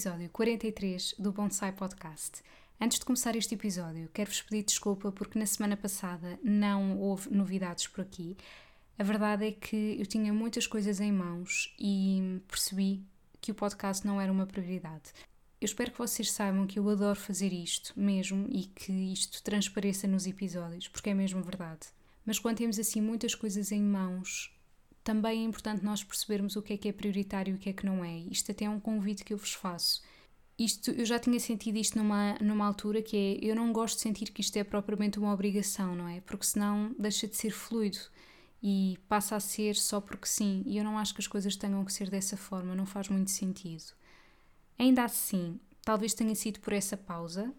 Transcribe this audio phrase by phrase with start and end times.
[0.00, 2.42] Episódio 43 do Bonsai Podcast.
[2.80, 7.86] Antes de começar este episódio, quero-vos pedir desculpa porque na semana passada não houve novidades
[7.86, 8.34] por aqui.
[8.98, 13.04] A verdade é que eu tinha muitas coisas em mãos e percebi
[13.42, 15.12] que o podcast não era uma prioridade.
[15.60, 20.06] Eu espero que vocês saibam que eu adoro fazer isto mesmo e que isto transpareça
[20.06, 21.88] nos episódios, porque é mesmo verdade.
[22.24, 24.50] Mas quando temos assim muitas coisas em mãos,
[25.02, 27.72] também é importante nós percebermos o que é que é prioritário e o que é
[27.72, 28.18] que não é.
[28.30, 30.02] Isto até é um convite que eu vos faço.
[30.58, 34.02] Isto, eu já tinha sentido isto numa, numa altura que é, eu não gosto de
[34.02, 36.20] sentir que isto é propriamente uma obrigação, não é?
[36.20, 37.98] Porque senão deixa de ser fluido
[38.62, 40.62] e passa a ser só porque sim.
[40.66, 43.30] E eu não acho que as coisas tenham que ser dessa forma, não faz muito
[43.30, 43.84] sentido.
[44.78, 47.52] Ainda assim, talvez tenha sido por essa pausa,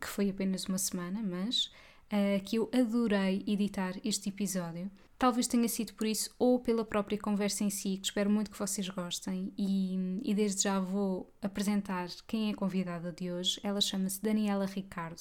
[0.00, 5.68] que foi apenas uma semana, mas uh, que eu adorei editar este episódio Talvez tenha
[5.68, 9.52] sido por isso ou pela própria conversa em si, que espero muito que vocês gostem.
[9.58, 13.58] E, e desde já vou apresentar quem é a convidada de hoje.
[13.64, 15.20] Ela chama-se Daniela Ricardo.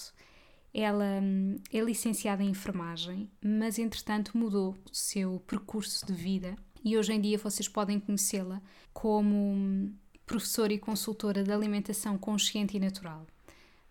[0.72, 6.96] Ela hum, é licenciada em enfermagem, mas entretanto mudou o seu percurso de vida e
[6.96, 8.62] hoje em dia vocês podem conhecê-la
[8.94, 9.96] como hum,
[10.28, 13.26] professora e consultora de alimentação consciente e natural.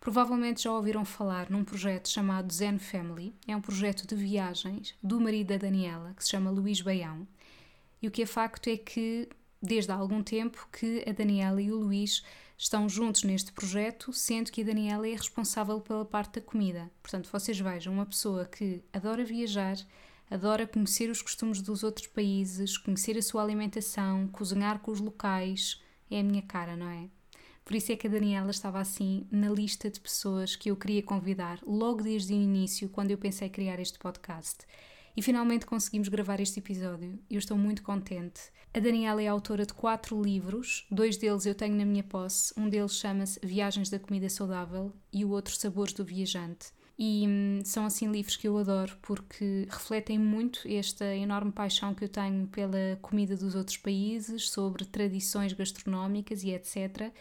[0.07, 3.35] Provavelmente já ouviram falar num projeto chamado Zen Family.
[3.45, 7.27] É um projeto de viagens do marido da Daniela, que se chama Luís Baião.
[8.01, 9.27] E o que é facto é que,
[9.61, 12.23] desde há algum tempo, que a Daniela e o Luís
[12.57, 16.89] estão juntos neste projeto, sendo que a Daniela é responsável pela parte da comida.
[17.03, 19.75] Portanto, vocês vejam uma pessoa que adora viajar,
[20.31, 25.83] adora conhecer os costumes dos outros países, conhecer a sua alimentação, cozinhar com os locais.
[26.09, 27.09] É a minha cara, não é?
[27.67, 31.03] Por isso é que a Daniela estava assim na lista de pessoas que eu queria
[31.03, 34.59] convidar logo desde o início, quando eu pensei criar este podcast.
[35.17, 37.19] E finalmente conseguimos gravar este episódio.
[37.29, 38.39] Eu estou muito contente.
[38.73, 42.53] A Daniela é autora de quatro livros, dois deles eu tenho na minha posse.
[42.55, 46.67] Um deles chama-se Viagens da Comida Saudável e o outro Sabores do Viajante.
[46.97, 52.05] E hum, são assim livros que eu adoro porque refletem muito esta enorme paixão que
[52.05, 57.11] eu tenho pela comida dos outros países, sobre tradições gastronómicas e etc.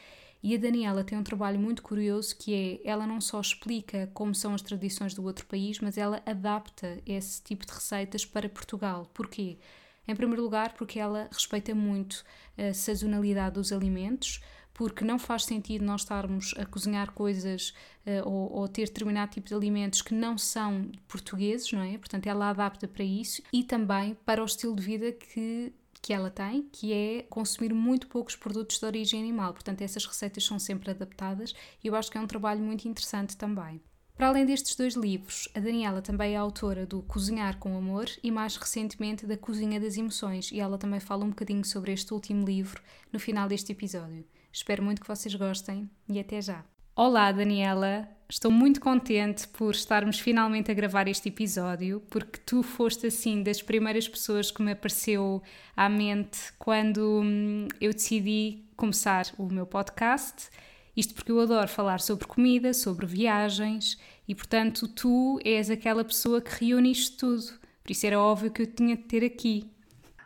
[0.47, 4.33] E a Daniela tem um trabalho muito curioso que é, ela não só explica como
[4.33, 9.11] são as tradições do outro país, mas ela adapta esse tipo de receitas para Portugal.
[9.12, 9.59] Porquê?
[10.07, 12.25] Em primeiro lugar, porque ela respeita muito
[12.57, 14.41] a sazonalidade dos alimentos,
[14.73, 17.75] porque não faz sentido nós estarmos a cozinhar coisas
[18.07, 21.99] uh, ou, ou, ter determinado tipo de alimentos que não são portugueses, não é?
[21.99, 25.73] Portanto, ela adapta para isso e também para o estilo de vida que
[26.06, 29.53] que ela tem, que é consumir muito poucos produtos de origem animal.
[29.53, 31.53] Portanto, essas receitas são sempre adaptadas
[31.83, 33.83] e eu acho que é um trabalho muito interessante também.
[34.15, 38.31] Para além destes dois livros, a Daniela também é autora do Cozinhar com Amor e
[38.31, 42.47] mais recentemente da Cozinha das Emoções, e ela também fala um bocadinho sobre este último
[42.47, 42.81] livro
[43.12, 44.25] no final deste episódio.
[44.53, 46.65] Espero muito que vocês gostem e até já.
[46.95, 48.16] Olá, Daniela!
[48.28, 53.62] Estou muito contente por estarmos finalmente a gravar este episódio, porque tu foste assim das
[53.62, 55.41] primeiras pessoas que me apareceu
[55.76, 60.50] à mente quando hum, eu decidi começar o meu podcast.
[60.97, 66.41] Isto porque eu adoro falar sobre comida, sobre viagens e, portanto, tu és aquela pessoa
[66.41, 67.60] que reúne isto tudo.
[67.84, 69.70] Por isso era óbvio que eu tinha de ter aqui.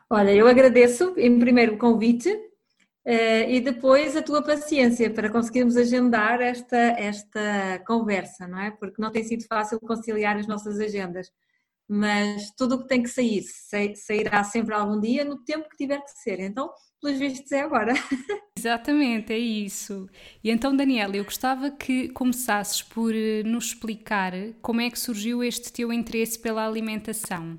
[0.08, 2.34] Olha, eu agradeço em primeiro o convite
[3.06, 8.70] e depois a tua paciência para conseguirmos agendar esta, esta conversa, não é?
[8.70, 11.30] Porque não tem sido fácil conciliar as nossas agendas,
[11.88, 13.42] mas tudo o que tem que sair
[13.96, 16.38] sairá sempre algum dia no tempo que tiver que ser.
[16.38, 16.70] Então,
[17.00, 17.94] pelos vistos, é agora.
[18.56, 20.06] Exatamente, é isso.
[20.44, 25.42] E então, Daniela, eu gostava que começasses por eh, nos explicar como é que surgiu
[25.42, 27.58] este teu interesse pela alimentação.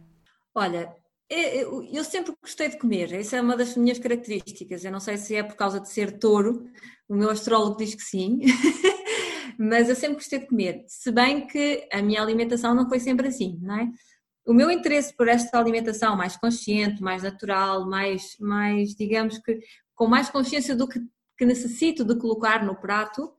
[0.56, 0.95] Olha,
[1.31, 4.83] eu sempre gostei de comer, essa é uma das minhas características.
[4.83, 6.69] Eu não sei se é por causa de ser touro,
[7.07, 8.39] o meu astrólogo diz que sim,
[9.57, 10.83] mas eu sempre gostei de comer.
[10.88, 13.89] Se bem que a minha alimentação não foi sempre assim, não é?
[14.45, 19.60] O meu interesse por esta alimentação mais consciente, mais natural, mais, mais digamos que
[19.95, 21.00] com mais consciência do que,
[21.38, 23.31] que necessito de colocar no prato,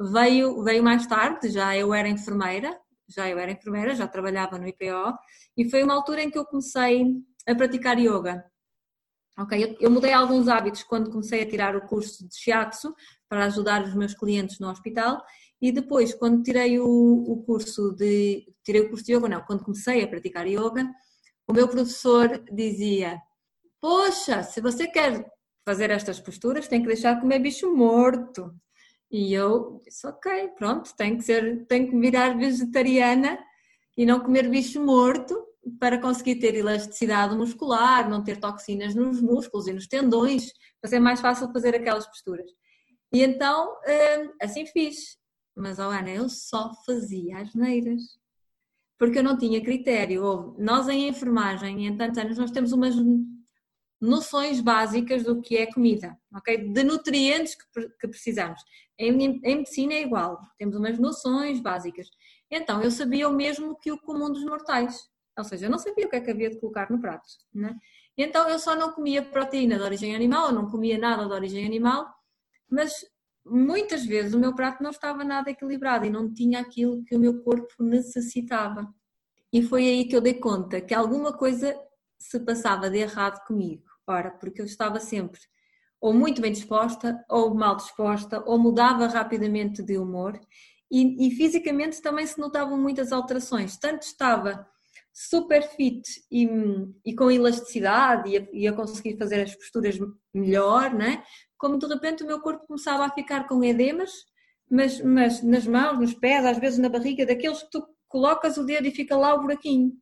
[0.00, 4.66] veio, veio mais tarde, já eu era enfermeira, já eu era enfermeira, já trabalhava no
[4.66, 5.12] IPO,
[5.56, 7.04] e foi uma altura em que eu comecei
[7.46, 8.44] a praticar yoga.
[9.36, 12.94] Ok, eu, eu mudei alguns hábitos quando comecei a tirar o curso de shiatsu
[13.28, 15.20] para ajudar os meus clientes no hospital
[15.60, 19.64] e depois quando tirei o, o curso de tirei o curso de yoga não, quando
[19.64, 20.88] comecei a praticar yoga,
[21.48, 23.20] o meu professor dizia:
[23.80, 25.26] "Poxa, se você quer
[25.64, 28.54] fazer estas posturas, tem que deixar de comer bicho morto".
[29.10, 33.36] E eu disse: "OK, pronto, tem que ser, tem que virar vegetariana
[33.96, 35.34] e não comer bicho morto
[35.78, 41.00] para conseguir ter elasticidade muscular, não ter toxinas nos músculos e nos tendões, para ser
[41.00, 42.50] mais fácil fazer aquelas posturas.
[43.12, 45.16] E então, hum, assim fiz.
[45.56, 48.02] Mas, oh Ana, eu só fazia as neiras.
[48.98, 50.56] Porque eu não tinha critério.
[50.58, 52.94] Nós, em enfermagem, em tantos anos, nós temos umas
[54.00, 56.72] noções básicas do que é comida, ok?
[56.72, 57.56] De nutrientes
[58.00, 58.60] que, precisamos.
[58.98, 62.08] Em medicina é igual, temos umas noções básicas.
[62.50, 65.08] Então, eu sabia o mesmo que o comum dos mortais.
[65.36, 67.28] Ou seja, eu não sabia o que é que havia de colocar no prato.
[67.52, 67.74] Né?
[68.16, 71.66] Então eu só não comia proteína de origem animal, eu não comia nada de origem
[71.66, 72.06] animal,
[72.70, 72.92] mas
[73.44, 77.18] muitas vezes o meu prato não estava nada equilibrado e não tinha aquilo que o
[77.18, 78.92] meu corpo necessitava.
[79.52, 81.76] E foi aí que eu dei conta que alguma coisa
[82.18, 83.84] se passava de errado comigo.
[84.06, 85.40] Ora, porque eu estava sempre
[86.04, 90.38] ou muito bem disposta, ou mal disposta, ou mudava rapidamente de humor,
[90.90, 93.78] e, e fisicamente também se notavam muitas alterações.
[93.78, 94.68] Tanto estava
[95.14, 96.48] super fit e,
[97.06, 99.96] e com elasticidade e a, e a, conseguir fazer as posturas
[100.34, 101.22] melhor, né?
[101.64, 104.10] como de repente o meu corpo começava a ficar com edemas,
[104.70, 108.66] mas, mas nas mãos, nos pés, às vezes na barriga, daqueles que tu colocas o
[108.66, 109.92] dedo e fica lá o buraquinho.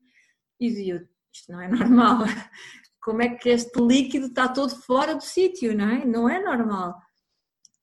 [0.59, 2.19] E dizia, isto não é normal.
[3.01, 6.05] Como é que este líquido está todo fora do sítio, não é?
[6.05, 6.97] Não é normal.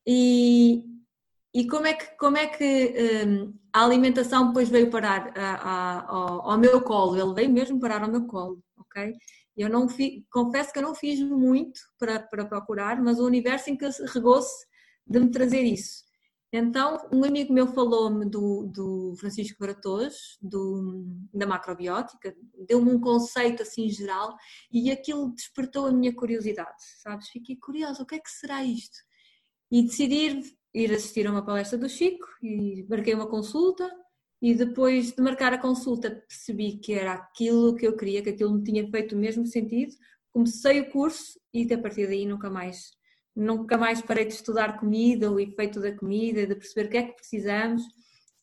[0.05, 0.83] E,
[1.53, 2.93] e como é que, como é que
[3.27, 7.17] um, a alimentação depois veio parar a, a, ao, ao, meu colo?
[7.17, 9.13] Ele veio mesmo parar ao meu colo, ok?
[9.57, 13.69] Eu não fi, confesso que eu não fiz muito para, para procurar, mas o universo
[13.69, 14.65] encarregou-se
[15.07, 16.03] de me trazer isso.
[16.51, 22.35] Então, um amigo meu falou-me do, do Francisco Baratos, do, da macrobiótica,
[22.67, 24.35] deu-me um conceito assim geral
[24.71, 27.29] e aquilo despertou a minha curiosidade, sabes?
[27.29, 28.97] Fiquei curiosa, o que é que será isto?
[29.71, 30.41] E decidi
[30.73, 33.89] ir assistir a uma palestra do Chico e marquei uma consulta
[34.41, 38.53] e depois de marcar a consulta percebi que era aquilo que eu queria, que aquilo
[38.53, 39.93] me tinha feito o mesmo sentido.
[40.31, 42.91] Comecei o curso e a partir daí nunca mais
[43.35, 47.03] nunca mais parei de estudar comida, o efeito da comida, de perceber o que é
[47.03, 47.83] que precisamos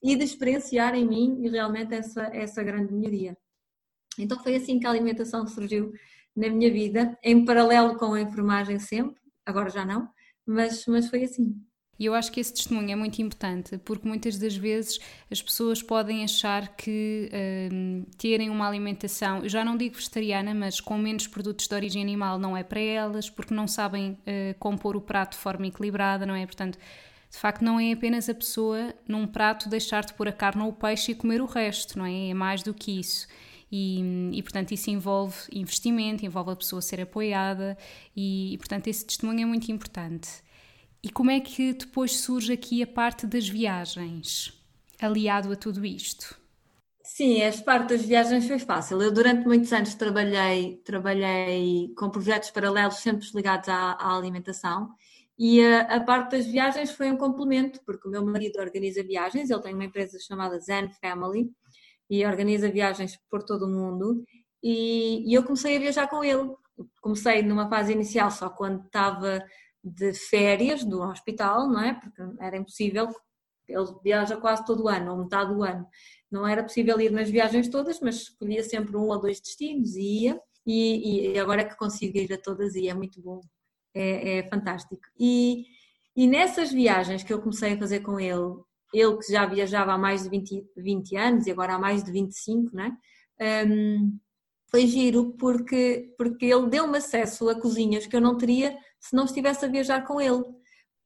[0.02, 3.36] e de experienciar em mim realmente essa, essa grande melhoria.
[4.18, 5.92] Então foi assim que a alimentação surgiu
[6.34, 10.08] na minha vida, em paralelo com a enfermagem sempre, agora já não,
[10.46, 11.54] mas, mas foi assim.
[11.98, 14.98] E eu acho que esse testemunho é muito importante, porque muitas das vezes
[15.30, 17.30] as pessoas podem achar que
[17.72, 22.02] hum, terem uma alimentação, eu já não digo vegetariana, mas com menos produtos de origem
[22.02, 26.26] animal não é para elas, porque não sabem uh, compor o prato de forma equilibrada,
[26.26, 26.44] não é?
[26.44, 26.78] Portanto,
[27.30, 30.68] de facto, não é apenas a pessoa num prato deixar de pôr a carne ou
[30.68, 32.28] o peixe e comer o resto, não é?
[32.28, 33.26] É mais do que isso.
[33.70, 37.76] E, e, portanto isso envolve investimento, envolve a pessoa ser apoiada
[38.16, 40.45] e, e portanto esse testemunho é muito importante.
[41.06, 44.52] E como é que depois surge aqui a parte das viagens,
[45.00, 46.36] aliado a tudo isto?
[47.04, 49.00] Sim, as parte das viagens foi fácil.
[49.00, 54.90] Eu durante muitos anos trabalhei, trabalhei com projetos paralelos sempre ligados à, à alimentação
[55.38, 59.48] e a, a, parte das viagens foi um complemento, porque o meu marido organiza viagens,
[59.48, 61.52] ele tem uma empresa chamada Zen Family
[62.10, 64.24] e organiza viagens por todo o mundo
[64.60, 66.50] e, e eu comecei a viajar com ele.
[67.00, 69.40] Comecei numa fase inicial só quando estava
[69.86, 71.94] de férias do hospital, não é?
[71.94, 73.08] Porque era impossível,
[73.68, 75.86] ele viaja quase todo o ano, ou metade do ano.
[76.30, 80.24] Não era possível ir nas viagens todas, mas escolhia sempre um ou dois destinos e
[80.24, 80.40] ia.
[80.66, 83.40] E, e agora é que consigo ir a todas e é muito bom,
[83.94, 85.02] é, é fantástico.
[85.18, 85.64] E,
[86.16, 88.56] e nessas viagens que eu comecei a fazer com ele,
[88.92, 92.10] ele que já viajava há mais de 20, 20 anos e agora há mais de
[92.10, 93.64] 25, não é?
[93.68, 94.18] Um,
[94.68, 98.76] foi giro porque, porque ele deu-me acesso a cozinhas que eu não teria
[99.08, 100.42] se não estivesse a viajar com ele,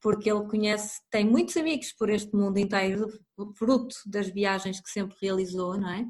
[0.01, 3.07] porque ele conhece, tem muitos amigos por este mundo inteiro,
[3.55, 6.05] fruto das viagens que sempre realizou, não é?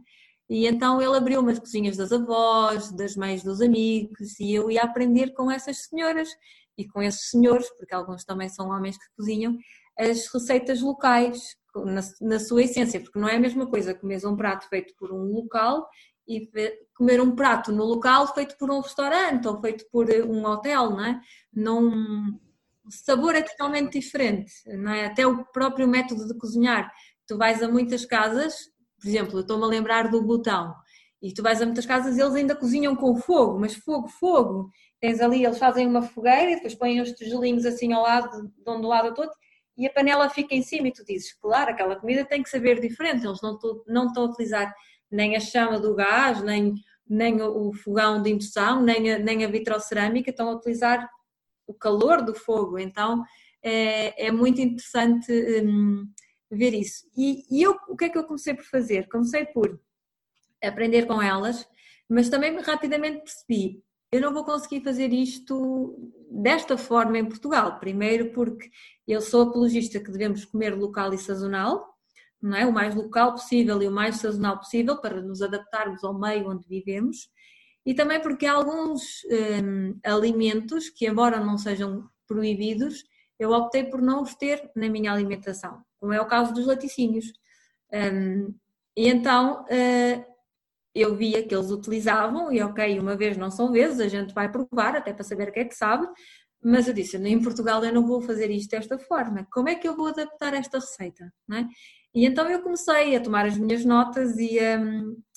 [0.49, 4.83] E então ele abriu umas cozinhas das avós, das mães dos amigos, e eu ia
[4.83, 6.29] aprender com essas senhoras
[6.77, 9.57] e com esses senhores, porque alguns também são homens que cozinham,
[9.97, 14.35] as receitas locais, na, na sua essência, porque não é a mesma coisa comer um
[14.35, 15.87] prato feito por um local
[16.27, 16.49] e
[16.95, 20.91] comer um prato no local feito por um restaurante ou feito por eh, um hotel,
[20.91, 21.19] não é?
[21.53, 21.89] Não,
[22.85, 25.05] o sabor é totalmente diferente, não é?
[25.05, 26.91] Até o próprio método de cozinhar.
[27.27, 28.55] Tu vais a muitas casas,
[28.99, 30.73] por exemplo, eu estou-me a lembrar do botão,
[31.21, 34.69] e tu vais a muitas casas, eles ainda cozinham com fogo, mas fogo, fogo.
[34.99, 38.69] Tens ali, eles fazem uma fogueira e depois põem os tijolinhos assim ao lado, de
[38.69, 39.31] um do lado todo,
[39.77, 42.79] e a panela fica em cima e tu dizes, claro, aquela comida tem que saber
[42.79, 44.73] diferente, eles não, não estão a utilizar
[45.11, 46.75] nem a chama do gás, nem,
[47.07, 51.09] nem o fogão de indução, nem a, nem a vitrocerâmica, estão a utilizar
[51.67, 53.23] o calor do fogo, então
[53.63, 55.31] é, é muito interessante
[55.63, 56.07] hum,
[56.49, 57.05] ver isso.
[57.15, 59.07] E, e eu, o que é que eu comecei por fazer?
[59.07, 59.79] Comecei por
[60.63, 61.67] aprender com elas,
[62.09, 67.79] mas também rapidamente percebi, eu não vou conseguir fazer isto desta forma em Portugal.
[67.79, 68.69] Primeiro porque
[69.07, 71.90] eu sou apologista que devemos comer local e sazonal,
[72.41, 72.65] não é?
[72.65, 76.67] O mais local possível e o mais sazonal possível para nos adaptarmos ao meio onde
[76.67, 77.29] vivemos.
[77.85, 79.01] E também porque alguns
[79.63, 83.03] hum, alimentos que, embora não sejam proibidos,
[83.39, 87.25] eu optei por não os ter na minha alimentação, como é o caso dos laticínios.
[87.91, 88.53] Hum,
[88.95, 90.31] e então uh,
[90.93, 94.51] eu via que eles utilizavam, e ok, uma vez não são vezes, a gente vai
[94.51, 96.07] provar até para saber o que é que sabe,
[96.63, 99.87] mas eu disse, em Portugal eu não vou fazer isto desta forma, como é que
[99.87, 101.33] eu vou adaptar esta receita?
[101.51, 101.65] É?
[102.13, 104.79] E então eu comecei a tomar as minhas notas e a,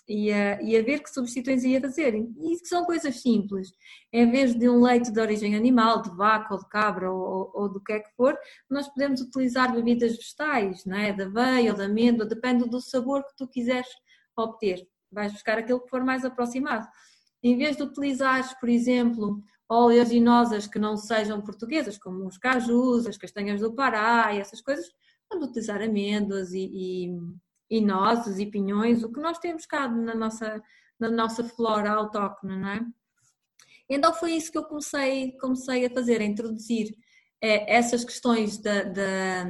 [0.09, 2.14] e a, e a ver que substituições ia fazer.
[2.14, 3.69] E são coisas simples.
[4.12, 7.73] Em vez de um leite de origem animal, de vaca ou de cabra ou, ou
[7.73, 8.37] do que é que for,
[8.69, 11.12] nós podemos utilizar bebidas vegetais, não é?
[11.12, 13.88] de aveia ou de amêndoa, depende do sabor que tu quiseres
[14.37, 16.87] obter vais buscar aquilo que for mais aproximado.
[17.43, 23.16] Em vez de utilizares, por exemplo, oleaginosas que não sejam portuguesas, como os cajus, as
[23.16, 24.87] castanhas do Pará e essas coisas,
[25.43, 27.09] utilizar amêndoas e, e,
[27.71, 30.62] e nozes e pinhões, o que nós temos cá na nossa,
[30.99, 32.87] na nossa flora autóctone, não é?
[33.88, 36.95] Então foi isso que eu comecei, comecei a fazer, a introduzir
[37.41, 39.45] é, essas questões da, da,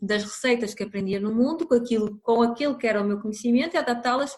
[0.00, 3.74] das receitas que aprendia no mundo, com aquilo, com aquilo que era o meu conhecimento
[3.74, 4.34] e adaptá-las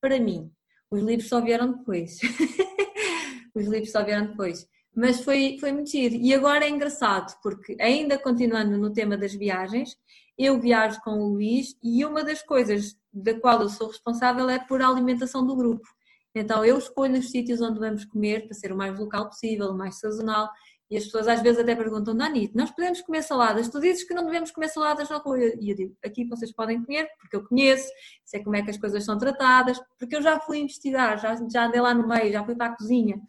[0.00, 0.50] para mim.
[0.90, 2.18] Os livros só vieram depois.
[3.54, 4.66] Os livros só vieram depois.
[4.96, 6.14] Mas foi, foi muito giro.
[6.14, 9.94] E agora é engraçado, porque ainda continuando no tema das viagens,
[10.38, 14.58] eu viajo com o Luís e uma das coisas da qual eu sou responsável é
[14.58, 15.86] por a alimentação do grupo.
[16.34, 19.76] Então eu escolho os sítios onde vamos comer para ser o mais local possível, o
[19.76, 20.48] mais sazonal
[20.90, 23.68] e as pessoas às vezes até perguntam, Dani, nós podemos comer saladas?
[23.68, 25.38] Tu dizes que não devemos comer saladas na rua.
[25.38, 27.88] E eu digo, aqui vocês podem comer, porque eu conheço,
[28.24, 31.66] sei como é que as coisas são tratadas, porque eu já fui investigar, já, já
[31.66, 33.20] andei lá no meio, já fui para a cozinha.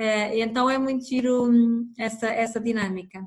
[0.00, 3.20] É, então é muito giro hum, essa, essa dinâmica.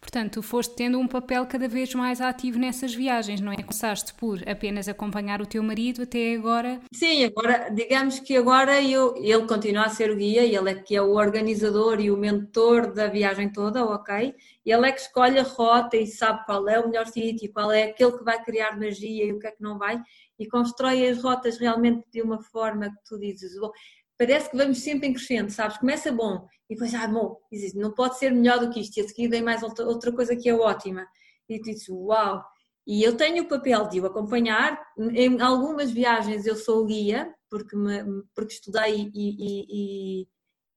[0.00, 3.56] Portanto, tu foste tendo um papel cada vez mais ativo nessas viagens, não é?
[3.56, 6.80] Começaste por apenas acompanhar o teu marido até agora?
[6.92, 10.96] Sim, agora, digamos que agora eu, ele continua a ser o guia, ele é que
[10.96, 14.34] é o organizador e o mentor da viagem toda, ok?
[14.66, 17.84] Ele é que escolhe a rota e sabe qual é o melhor sítio, qual é
[17.84, 20.00] aquele que vai criar magia e o que é que não vai,
[20.38, 23.70] e constrói as rotas realmente de uma forma que tu dizes, bom,
[24.18, 25.78] parece que vamos sempre em crescendo, sabes?
[25.78, 27.38] Começa bom e depois, ah, bom,
[27.74, 30.48] não pode ser melhor do que isto, e a seguir vem mais outra, coisa que
[30.48, 31.06] é ótima.
[31.48, 32.44] E tu dizes, uau!
[32.86, 37.76] E eu tenho o papel de o acompanhar, em algumas viagens eu sou guia, porque,
[37.76, 38.02] me,
[38.34, 40.28] porque estudei e, e,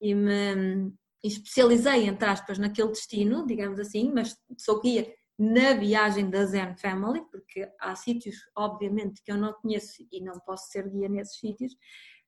[0.02, 0.94] e me
[1.24, 7.22] especializei, entre aspas, naquele destino, digamos assim, mas sou guia na viagem da Zen Family,
[7.32, 11.76] porque há sítios, obviamente, que eu não conheço e não posso ser guia nesses sítios,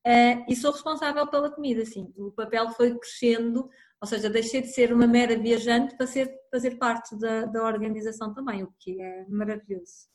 [0.05, 2.13] uh, e sou responsável pela comida, sim.
[2.17, 3.69] O papel foi crescendo,
[4.01, 8.33] ou seja, deixei de ser uma mera viajante para ser, fazer parte da, da organização
[8.33, 10.11] também, o que é maravilhoso.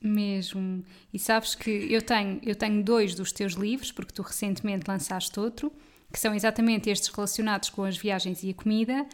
[0.00, 0.84] Mesmo.
[1.12, 5.38] E sabes que eu tenho, eu tenho dois dos teus livros, porque tu recentemente lançaste
[5.38, 5.72] outro,
[6.12, 9.06] que são exatamente estes relacionados com as viagens e a comida.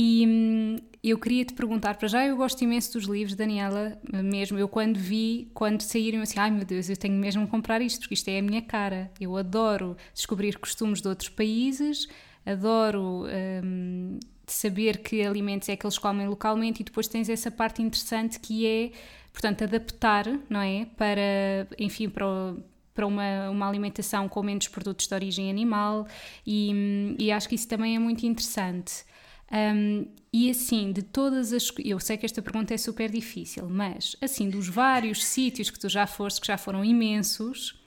[0.00, 4.56] E hum, eu queria te perguntar, para já eu gosto imenso dos livros, Daniela, mesmo.
[4.56, 8.02] Eu quando vi, quando saíram, assim, ai meu Deus, eu tenho mesmo que comprar isto,
[8.02, 9.10] porque isto é a minha cara.
[9.20, 12.06] Eu adoro descobrir costumes de outros países,
[12.46, 13.24] adoro
[13.64, 18.38] hum, saber que alimentos é que eles comem localmente e depois tens essa parte interessante
[18.38, 18.92] que é,
[19.32, 20.86] portanto, adaptar, não é?
[20.96, 22.62] Para, enfim, para o,
[22.94, 26.06] para uma, uma alimentação com menos produtos de origem animal
[26.46, 29.08] e, hum, e acho que isso também é muito interessante.
[29.50, 31.72] Um, e assim, de todas as.
[31.82, 35.88] Eu sei que esta pergunta é super difícil, mas assim, dos vários sítios que tu
[35.88, 37.80] já foste, que já foram imensos,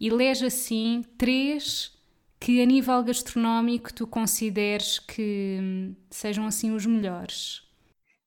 [0.00, 1.92] elege assim três
[2.40, 7.62] que a nível gastronómico tu consideres que hum, sejam assim os melhores.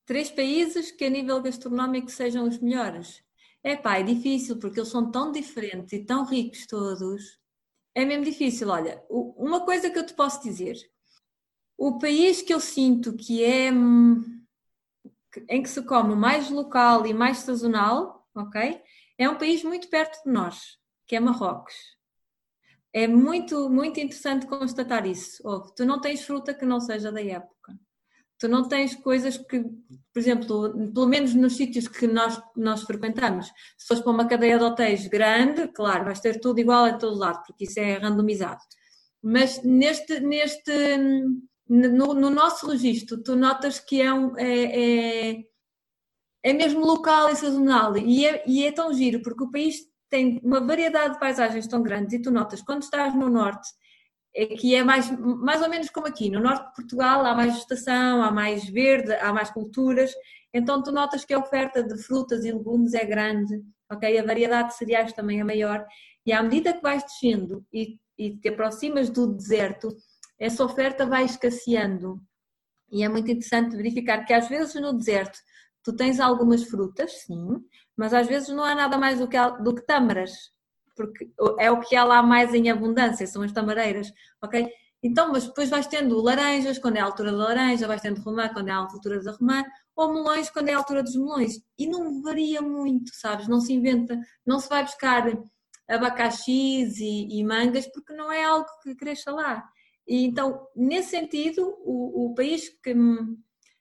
[0.06, 3.22] Três países que a nível gastronómico sejam os melhores.
[3.62, 7.38] É pá, é difícil porque eles são tão diferentes e tão ricos todos.
[7.94, 8.68] É mesmo difícil.
[8.68, 10.76] Olha, uma coisa que eu te posso dizer
[11.78, 14.42] o país que eu sinto que é hum,
[15.48, 18.82] em que se come mais local e mais sazonal, ok?
[19.18, 21.74] é um país muito perto de nós, que é Marrocos.
[22.92, 25.42] É muito, muito interessante constatar isso.
[25.76, 27.76] Tu não tens fruta que não seja da época.
[28.38, 33.48] Tu não tens coisas que, por exemplo, pelo menos nos sítios que nós, nós frequentamos,
[33.76, 37.18] se fores para uma cadeia de hotéis grande, claro, vais ter tudo igual em todo
[37.18, 38.60] lado, porque isso é randomizado.
[39.20, 40.70] Mas neste, neste
[41.68, 45.44] no, no nosso registro, tu notas que é, um, é, é,
[46.42, 47.96] é mesmo local e sazonal.
[47.96, 49.76] E é, e é tão giro, porque o país
[50.08, 53.68] tem uma variedade de paisagens tão grandes e tu notas, quando estás no norte,
[54.34, 57.54] é que é mais, mais ou menos como aqui, no norte de Portugal há mais
[57.54, 60.12] vegetação, há mais verde, há mais culturas,
[60.52, 64.18] então tu notas que a oferta de frutas e legumes é grande, ok?
[64.18, 65.84] A variedade de cereais também é maior,
[66.24, 69.94] e à medida que vais descendo e, e te aproximas do deserto,
[70.38, 72.20] essa oferta vai escasseando.
[72.90, 75.38] E é muito interessante verificar que às vezes no deserto
[75.82, 77.62] tu tens algumas frutas, sim,
[77.96, 80.32] mas às vezes não há nada mais do que, do que tâmaras,
[80.96, 84.68] porque é o que há lá mais em abundância, são as tamareiras, ok?
[85.02, 88.48] Então, mas depois vais tendo laranjas quando é a altura da laranja, vais tendo romã
[88.48, 89.62] quando é a altura da romã,
[89.94, 91.60] ou melões quando é a altura dos melões.
[91.78, 93.46] E não varia muito, sabes?
[93.46, 95.24] Não se inventa, não se vai buscar
[95.88, 99.64] abacaxis e, e mangas porque não é algo que cresça lá.
[100.08, 102.94] E então, nesse sentido, o, o país que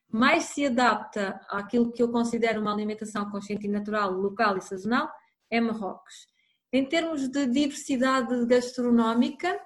[0.10, 5.10] mais se adapta àquilo que eu considero uma alimentação consciente e natural, local e sazonal,
[5.50, 6.28] é Marrocos.
[6.72, 9.58] Em termos de diversidade gastronómica,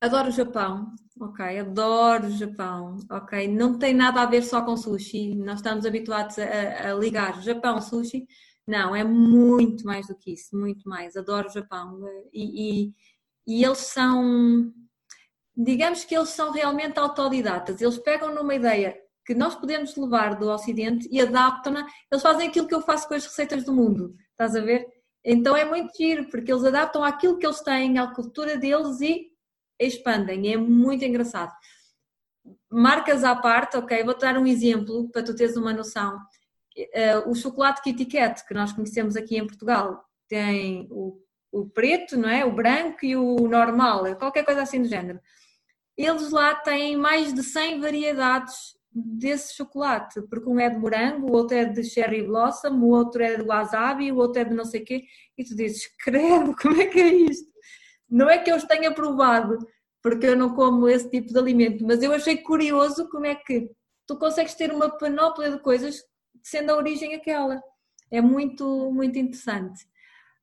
[0.00, 1.58] adoro o Japão, ok?
[1.58, 3.48] Adoro o Japão, ok?
[3.48, 7.80] Não tem nada a ver só com sushi, nós estamos habituados a, a ligar Japão,
[7.80, 8.26] sushi.
[8.66, 11.16] Não, é muito mais do que isso, muito mais.
[11.16, 12.00] Adoro o Japão.
[12.32, 12.94] E, e,
[13.46, 14.72] e eles são,
[15.58, 17.80] digamos que eles são realmente autodidatas.
[17.80, 18.96] Eles pegam numa ideia
[19.26, 21.84] que nós podemos levar do Ocidente e adaptam-na.
[22.10, 24.86] Eles fazem aquilo que eu faço com as receitas do mundo, estás a ver?
[25.24, 29.26] Então é muito giro, porque eles adaptam aquilo que eles têm, à cultura deles e
[29.80, 30.52] expandem.
[30.52, 31.52] É muito engraçado.
[32.70, 34.04] Marcas à parte, ok?
[34.04, 36.18] Vou-te dar um exemplo para tu teres uma noção.
[36.76, 42.16] Eh, o chocolate Kitty Kat, que nós conhecemos aqui em Portugal, tem o, o preto,
[42.16, 42.44] não é?
[42.44, 45.20] O branco e o normal, qualquer coisa assim do género.
[45.98, 51.32] Eles lá têm mais de 100 variedades desse chocolate, porque um é de morango, o
[51.32, 54.64] outro é de cherry blossom, o outro é de wasabi, o outro é de não
[54.64, 55.04] sei o quê,
[55.36, 57.48] e tu dizes, credo, como é que é isto?
[58.08, 59.58] Não é que eu os tenha provado,
[60.00, 63.68] porque eu não como esse tipo de alimento, mas eu achei curioso como é que
[64.06, 66.02] tu consegues ter uma panóplia de coisas
[66.42, 67.60] sendo a origem aquela.
[68.10, 69.84] É muito, muito interessante.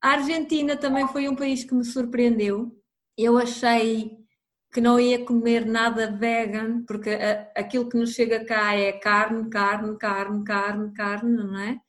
[0.01, 2.77] A Argentina também foi um país que me surpreendeu.
[3.17, 4.24] Eu achei
[4.75, 7.11] que não ia comer nada vegan, porque
[7.55, 11.79] aquilo que nos chega cá é carne, carne, carne, carne, carne, não é?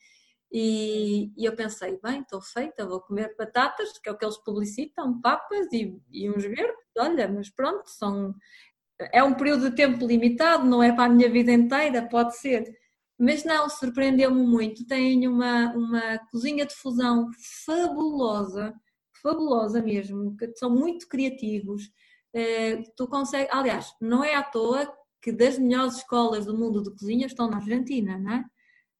[0.52, 4.36] E, e eu pensei, bem, estou feita, vou comer batatas, que é o que eles
[4.36, 8.32] publicitam, papas e, e uns verdes, olha, mas pronto, são,
[9.12, 12.72] é um período de tempo limitado, não é para a minha vida inteira, pode ser.
[13.18, 14.86] Mas não, surpreendeu-me muito.
[14.86, 17.30] Tem uma, uma cozinha de fusão
[17.66, 18.72] fabulosa,
[19.20, 21.90] fabulosa mesmo, que são muito criativos
[22.96, 27.26] tu consegues, aliás, não é à toa que das melhores escolas do mundo de cozinha
[27.26, 28.44] estão na Argentina, não é?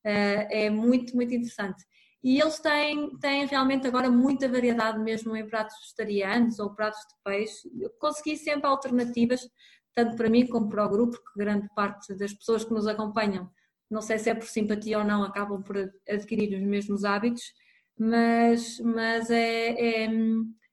[0.05, 1.83] Eh, é muito, muito interessante.
[2.23, 7.15] E eles têm, têm realmente agora muita variedade mesmo em pratos vegetarianos ou pratos de
[7.23, 7.69] peixe.
[7.79, 9.41] Eu consegui sempre alternativas,
[9.95, 13.49] tanto para mim como para o grupo, porque grande parte das pessoas que nos acompanham,
[13.89, 15.77] não sei se é por simpatia ou não, acabam por
[16.09, 17.43] adquirir os mesmos hábitos,
[17.97, 20.09] mas, mas é, é,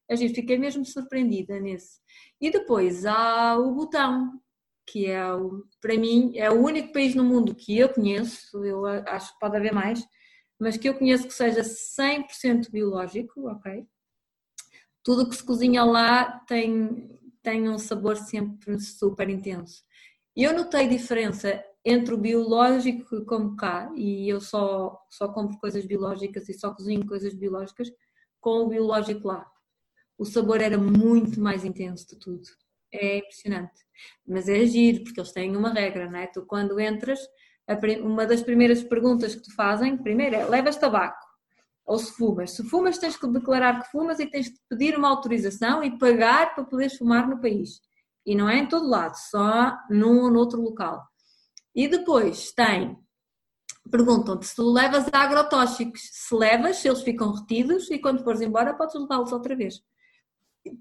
[0.07, 1.99] é fiquei mesmo surpreendida nesse.
[2.39, 4.39] E depois há o Butão,
[4.85, 8.85] que é, o, para mim, é o único país no mundo que eu conheço, eu
[8.85, 10.05] acho que pode haver mais,
[10.59, 13.85] mas que eu conheço que seja 100% biológico, ok?
[15.03, 17.09] Tudo o que se cozinha lá tem,
[17.41, 19.83] tem um sabor sempre super intenso.
[20.35, 26.47] Eu notei diferença entre o biológico como cá, e eu só, só compro coisas biológicas
[26.49, 27.91] e só cozinho coisas biológicas,
[28.39, 29.51] com o biológico lá
[30.17, 32.47] o sabor era muito mais intenso de tudo.
[32.91, 33.85] É impressionante.
[34.25, 36.27] Mas é agir, porque eles têm uma regra, não é?
[36.27, 37.19] Tu quando entras,
[38.01, 41.25] uma das primeiras perguntas que te fazem, primeiro é, levas tabaco?
[41.85, 42.51] Ou se fumas?
[42.51, 46.55] Se fumas tens que declarar que fumas e tens de pedir uma autorização e pagar
[46.55, 47.81] para poderes fumar no país.
[48.25, 51.03] E não é em todo lado, só num ou noutro local.
[51.75, 52.97] E depois tem
[53.91, 56.01] perguntam-te se tu levas agrotóxicos.
[56.11, 59.83] Se levas, eles ficam retidos e quando fores embora podes levá-los outra vez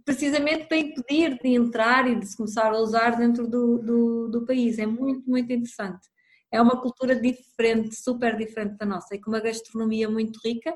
[0.05, 4.47] precisamente para impedir de entrar e de se começar a usar dentro do, do, do,
[4.47, 4.79] país.
[4.79, 6.09] É muito, muito interessante.
[6.51, 10.75] É uma cultura diferente, super diferente da nossa e com uma gastronomia muito rica,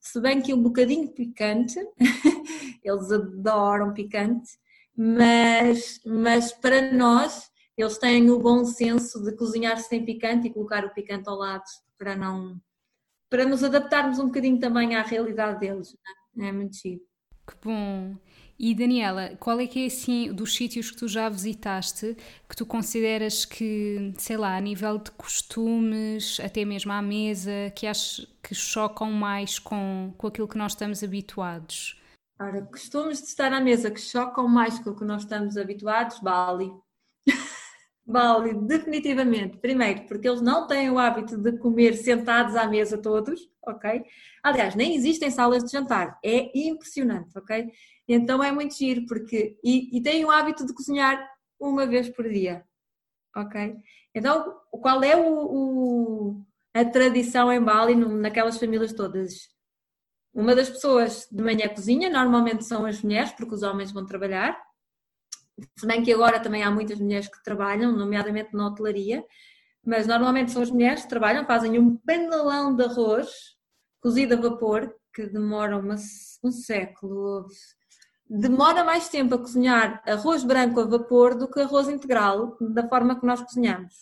[0.00, 1.78] se bem que um bocadinho picante,
[2.82, 4.50] eles adoram picante,
[4.96, 10.84] mas, mas para nós, eles têm o bom senso de cozinhar sem picante e colocar
[10.84, 11.64] o picante ao lado
[11.98, 12.60] para não
[13.28, 15.96] para nos adaptarmos um bocadinho também à realidade deles.
[16.36, 16.48] É?
[16.48, 17.06] é muito chique.
[17.46, 18.16] Que bom!
[18.62, 22.14] E Daniela, qual é que é assim dos sítios que tu já visitaste
[22.46, 27.86] que tu consideras que, sei lá, a nível de costumes, até mesmo à mesa, que
[27.86, 31.98] achas que chocam mais com, com aquilo que nós estamos habituados?
[32.38, 36.20] Ora, costumes de estar à mesa que chocam mais com o que nós estamos habituados,
[36.20, 36.70] Bali.
[38.04, 39.56] Bali, definitivamente.
[39.56, 44.04] Primeiro, porque eles não têm o hábito de comer sentados à mesa todos, ok?
[44.42, 46.18] Aliás, nem existem salas de jantar.
[46.22, 47.70] É impressionante, ok?
[48.12, 49.56] Então é muito giro, porque.
[49.62, 51.24] E, e têm o hábito de cozinhar
[51.60, 52.64] uma vez por dia,
[53.36, 53.76] ok?
[54.12, 59.48] Então, qual é o, o a tradição em Bali, naquelas famílias todas?
[60.34, 64.60] Uma das pessoas de manhã cozinha, normalmente são as mulheres, porque os homens vão trabalhar.
[65.78, 69.24] Se bem que agora também há muitas mulheres que trabalham, nomeadamente na hotelaria,
[69.84, 73.28] mas normalmente são as mulheres que trabalham, fazem um panelão de arroz
[74.00, 75.96] cozido a vapor, que demora uma,
[76.42, 77.46] um século,
[78.30, 83.18] demora mais tempo a cozinhar arroz branco a vapor do que arroz integral, da forma
[83.18, 83.92] que nós cozinhamos.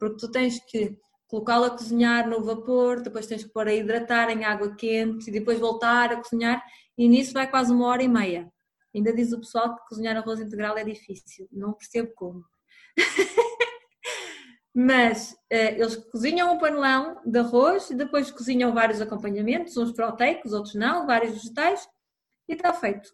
[0.00, 0.98] Porque tu tens que
[1.28, 5.32] colocá-lo a cozinhar no vapor, depois tens que pôr a hidratar em água quente e
[5.32, 6.60] depois voltar a cozinhar,
[6.98, 8.52] e nisso vai quase uma hora e meia.
[8.92, 12.44] Ainda diz o pessoal que cozinhar arroz integral é difícil, não percebo como.
[14.74, 20.74] Mas eh, eles cozinham um panelão de arroz depois cozinham vários acompanhamentos, uns proteicos, outros
[20.74, 21.86] não, vários vegetais,
[22.48, 23.08] e está feito.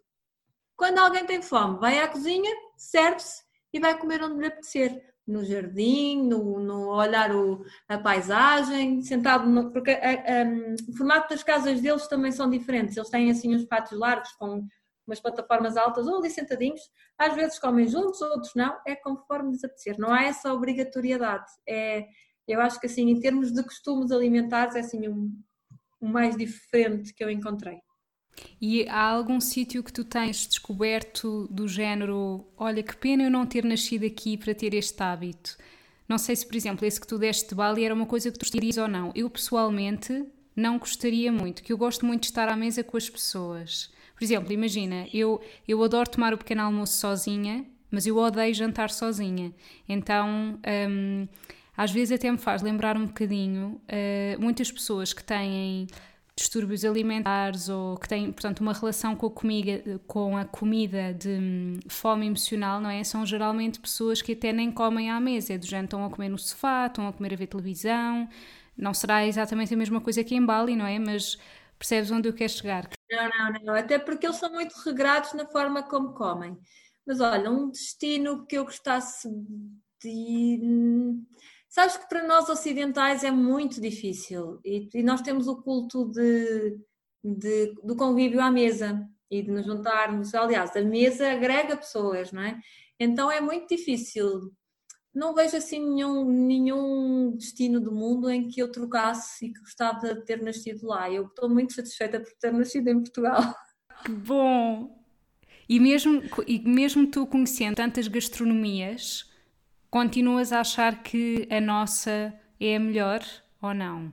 [0.78, 5.02] Quando alguém tem fome, vai à cozinha, serve-se e vai comer onde lhe apetecer.
[5.26, 10.44] No jardim, no, no olhar o, a paisagem, sentado no, porque a, a,
[10.88, 12.96] o formato das casas deles também são diferentes.
[12.96, 14.66] Eles têm assim uns pátios largos com
[15.04, 16.80] umas plataformas altas ou ali sentadinhos.
[17.18, 18.78] Às vezes comem juntos, outros não.
[18.86, 19.98] É conforme lhes apetecer.
[19.98, 21.50] Não há essa obrigatoriedade.
[21.68, 22.06] É,
[22.46, 25.30] eu acho que assim, em termos de costumes alimentares, é assim um,
[26.00, 27.80] o mais diferente que eu encontrei.
[28.60, 33.46] E há algum sítio que tu tens descoberto do género, olha que pena eu não
[33.46, 35.56] ter nascido aqui para ter este hábito?
[36.08, 38.38] Não sei se, por exemplo, esse que tu deste de Bali era uma coisa que
[38.38, 39.12] tu gostarias ou não.
[39.14, 40.24] Eu, pessoalmente,
[40.56, 43.90] não gostaria muito, que eu gosto muito de estar à mesa com as pessoas.
[44.16, 48.90] Por exemplo, imagina, eu, eu adoro tomar o pequeno almoço sozinha, mas eu odeio jantar
[48.90, 49.52] sozinha.
[49.88, 50.58] Então,
[50.90, 51.28] hum,
[51.76, 55.86] às vezes até me faz lembrar um bocadinho uh, muitas pessoas que têm
[56.38, 61.30] distúrbios alimentares ou que têm, portanto, uma relação com a comida, com a comida de
[61.30, 63.02] hum, fome emocional, não é?
[63.02, 66.28] São geralmente pessoas que até nem comem à mesa, é do género, estão a comer
[66.28, 68.28] no sofá, estão a comer a ver televisão.
[68.76, 70.98] Não será exatamente a mesma coisa que em Bali, não é?
[70.98, 71.36] Mas
[71.76, 72.88] percebes onde eu quero chegar?
[73.10, 73.74] Não, não, não.
[73.74, 76.56] Até porque eles são muito regrados na forma como comem.
[77.04, 79.28] Mas olha, um destino que eu gostasse
[80.00, 80.60] de
[81.68, 86.78] Sabes que para nós ocidentais é muito difícil e, e nós temos o culto de,
[87.22, 90.34] de, do convívio à mesa e de nos juntarmos.
[90.34, 92.58] Aliás, a mesa agrega pessoas, não é?
[92.98, 94.50] Então é muito difícil.
[95.14, 100.14] Não vejo assim nenhum, nenhum destino do mundo em que eu trocasse e que gostava
[100.14, 101.10] de ter nascido lá.
[101.10, 103.42] Eu estou muito satisfeita por ter nascido em Portugal.
[104.04, 104.96] Que bom!
[105.68, 109.27] E mesmo, e mesmo tu conhecendo tantas gastronomias,
[109.90, 113.20] Continuas a achar que a nossa é a melhor
[113.62, 114.12] ou não?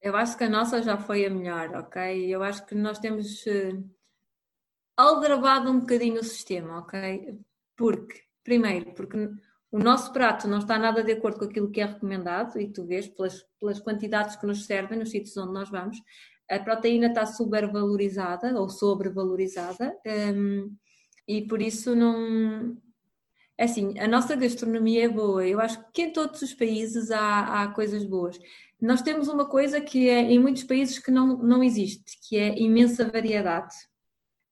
[0.00, 2.24] Eu acho que a nossa já foi a melhor, ok?
[2.32, 3.84] Eu acho que nós temos uh,
[4.96, 7.36] aldrabado um bocadinho o sistema, ok?
[7.76, 9.28] Porque, primeiro, porque
[9.72, 12.86] o nosso prato não está nada de acordo com aquilo que é recomendado, e tu
[12.86, 15.98] vês pelas, pelas quantidades que nos servem nos sítios onde nós vamos,
[16.48, 19.96] a proteína está supervalorizada ou sobrevalorizada,
[20.34, 20.74] um,
[21.26, 22.76] e por isso não,
[23.58, 25.44] assim, a nossa gastronomia é boa.
[25.46, 28.38] Eu acho que em todos os países há, há coisas boas.
[28.80, 32.56] Nós temos uma coisa que é em muitos países que não, não existe, que é
[32.58, 33.74] imensa variedade.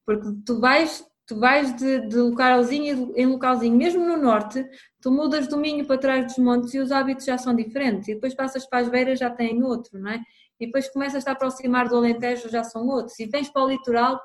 [0.05, 4.69] Porque tu vais, tu vais de, de localzinho em localzinho, mesmo no norte,
[5.01, 8.09] tu mudas do Minho para trás dos montes e os hábitos já são diferentes.
[8.09, 10.21] E depois passas para as beiras já têm outro, não é?
[10.59, 13.19] E depois começas a aproximar do Alentejo já são outros.
[13.21, 14.21] E vens para o litoral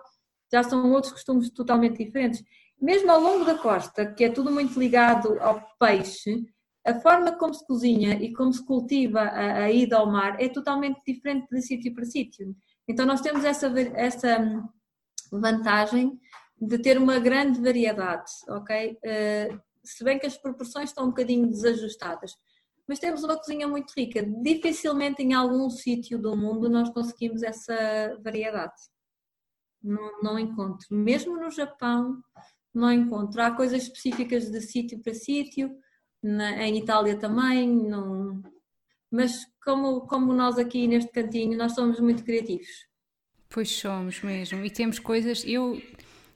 [0.51, 2.43] já são outros costumes totalmente diferentes
[2.81, 6.45] mesmo ao longo da costa, que é tudo muito ligado ao peixe,
[6.85, 10.49] a forma como se cozinha e como se cultiva a, a ida ao mar é
[10.49, 12.55] totalmente diferente de sítio para sítio.
[12.87, 14.63] Então nós temos essa, essa
[15.31, 16.19] vantagem
[16.59, 18.93] de ter uma grande variedade, ok?
[18.93, 22.35] Uh, se bem que as proporções estão um bocadinho desajustadas.
[22.87, 24.23] mas temos uma cozinha muito rica.
[24.41, 28.73] Dificilmente em algum sítio do mundo nós conseguimos essa variedade.
[29.83, 30.87] Não, não encontro.
[30.91, 32.21] Mesmo no Japão,
[32.73, 33.41] não encontro.
[33.41, 35.75] Há coisas específicas de sítio para sítio,
[36.21, 38.41] na, em Itália também, não...
[39.09, 42.87] mas como, como nós aqui neste cantinho, nós somos muito criativos.
[43.49, 45.43] Pois somos mesmo, e temos coisas.
[45.45, 45.81] Eu,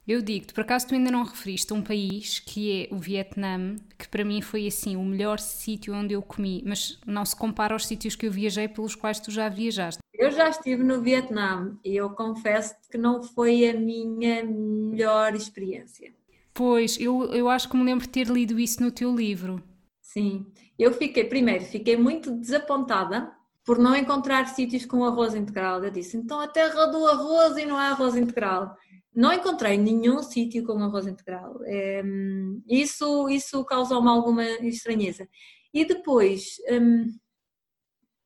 [0.07, 3.77] eu digo-te, por acaso tu ainda não referiste a um país que é o Vietnã,
[3.97, 7.73] que para mim foi assim o melhor sítio onde eu comi, mas não se compara
[7.73, 10.01] aos sítios que eu viajei pelos quais tu já viajaste.
[10.13, 16.13] Eu já estive no Vietnã e eu confesso que não foi a minha melhor experiência.
[16.55, 19.61] Pois, eu, eu acho que me lembro de ter lido isso no teu livro.
[20.01, 20.45] Sim,
[20.79, 23.29] eu fiquei, primeiro, fiquei muito desapontada
[23.65, 25.83] por não encontrar sítios com arroz integral.
[25.83, 28.73] Eu disse, então a terra do arroz e não há arroz integral.
[29.13, 31.59] Não encontrei nenhum sítio com arroz integral.
[31.65, 32.01] É,
[32.69, 35.27] isso, isso causou-me alguma estranheza.
[35.73, 37.07] E depois, um,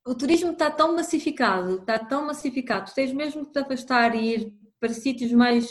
[0.06, 4.54] o turismo está tão massificado, está tão massificado, tens mesmo que te afastar e ir
[4.80, 5.68] para sítios mais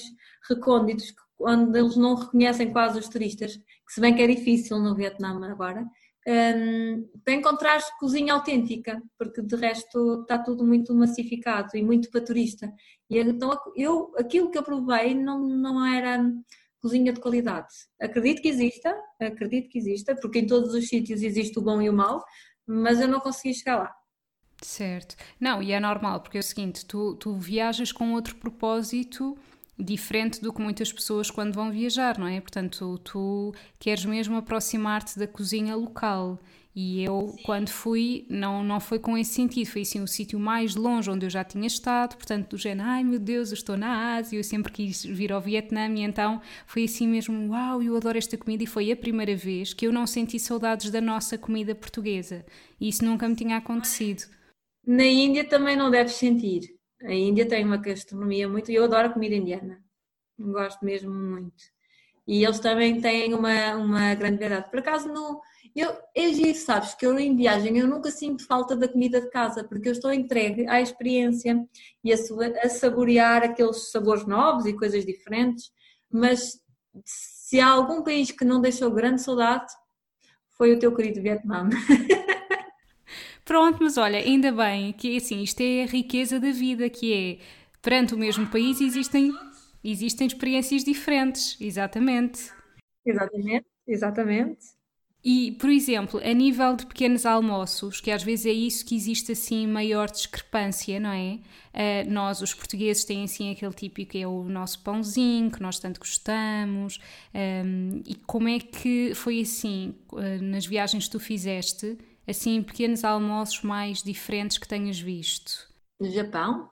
[0.49, 4.95] recônditos onde eles não reconhecem quase os turistas, que se bem que é difícil no
[4.95, 5.87] Vietnã agora,
[6.27, 12.25] um, para encontrar cozinha autêntica, porque de resto está tudo muito massificado e muito para
[12.25, 12.71] turista.
[13.09, 16.23] E então eu, aquilo que eu provei não, não era
[16.81, 17.69] cozinha de qualidade.
[18.01, 21.89] Acredito que exista, acredito que exista, porque em todos os sítios existe o bom e
[21.89, 22.23] o mau,
[22.67, 23.95] mas eu não consegui chegar lá.
[24.63, 25.17] Certo.
[25.41, 29.39] Não, e é normal, porque é o seguinte, tu, tu viajas com outro propósito
[29.79, 32.41] diferente do que muitas pessoas quando vão viajar, não é?
[32.41, 36.39] Portanto, tu queres mesmo aproximar-te da cozinha local.
[36.81, 37.43] E eu, Sim.
[37.43, 41.27] quando fui, não, não foi com esse sentido, foi assim o sítio mais longe onde
[41.27, 44.45] eu já tinha estado, portanto, do género, ai meu Deus, eu estou na Ásia, eu
[44.45, 48.63] sempre quis vir ao Vietnã, e então foi assim mesmo, uau, eu adoro esta comida,
[48.63, 52.47] e foi a primeira vez que eu não senti saudades da nossa comida portuguesa,
[52.81, 54.23] e isso nunca me tinha acontecido.
[54.87, 56.78] Na Índia também não deves sentir.
[57.03, 58.71] A Índia tem uma gastronomia muito.
[58.71, 59.83] Eu adoro comida indiana.
[60.39, 61.65] Gosto mesmo muito.
[62.27, 64.71] E eles também têm uma, uma grande verdade.
[64.71, 65.41] Por acaso, não.
[65.75, 69.65] Eu, é sabes, que eu em viagem eu nunca sinto falta da comida de casa,
[69.65, 71.65] porque eu estou entregue à experiência
[72.03, 72.17] e a,
[72.63, 75.71] a saborear aqueles sabores novos e coisas diferentes.
[76.11, 76.61] Mas
[77.05, 79.73] se há algum país que não deixou grande saudade,
[80.51, 81.69] foi o teu querido Vietnã.
[83.49, 87.39] Pronto, mas olha, ainda bem que assim, isto é a riqueza da vida, que é
[87.81, 89.33] perante o mesmo país existem,
[89.83, 92.53] existem experiências diferentes, exatamente.
[93.07, 94.59] Exatamente, exatamente.
[95.25, 99.33] E, por exemplo, a nível de pequenos almoços, que às vezes é isso que existe
[99.33, 101.39] assim maior discrepância, não é?
[101.73, 105.79] Uh, nós, os portugueses, têm assim aquele típico que é o nosso pãozinho, que nós
[105.79, 107.01] tanto gostamos.
[107.35, 111.97] Um, e como é que foi assim, uh, nas viagens que tu fizeste,
[112.29, 115.69] assim, pequenos almoços mais diferentes que tenhas visto?
[115.99, 116.69] No Japão?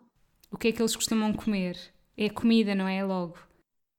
[0.50, 1.78] O que é que eles costumam comer?
[2.16, 3.02] É comida, não é?
[3.04, 3.36] Logo.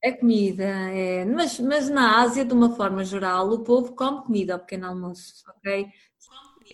[0.04, 1.26] É comida, é.
[1.26, 5.44] Mas, mas na Ásia, de uma forma geral, o povo come comida ao pequeno almoço,
[5.50, 5.88] ok?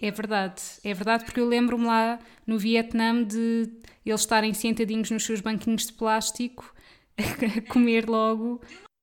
[0.01, 3.71] É verdade, é verdade, porque eu lembro-me lá no Vietnã de
[4.05, 6.73] eles estarem sentadinhos nos seus banquinhos de plástico
[7.17, 8.59] a comer logo.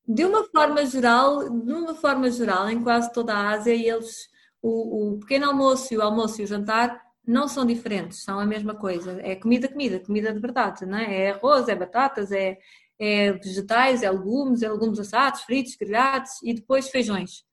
[0.06, 4.29] De uma forma geral, de uma forma geral, em quase toda a Ásia, eles
[4.62, 8.46] o, o pequeno almoço e o almoço e o jantar não são diferentes, são a
[8.46, 9.20] mesma coisa.
[9.22, 11.24] É comida, comida, comida de verdade, não é?
[11.26, 12.58] É arroz, é batatas, é,
[12.98, 17.44] é vegetais, é legumes, é legumes assados, fritos, grelhados e depois feijões,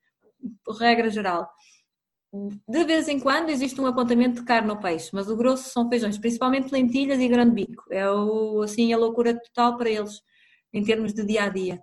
[0.79, 1.49] regra geral.
[2.67, 5.89] De vez em quando existe um apontamento de carne ou peixe, mas o grosso são
[5.89, 7.83] feijões, principalmente lentilhas e grande bico.
[7.89, 10.21] É o, assim a loucura total para eles
[10.73, 11.79] em termos de dia a dia.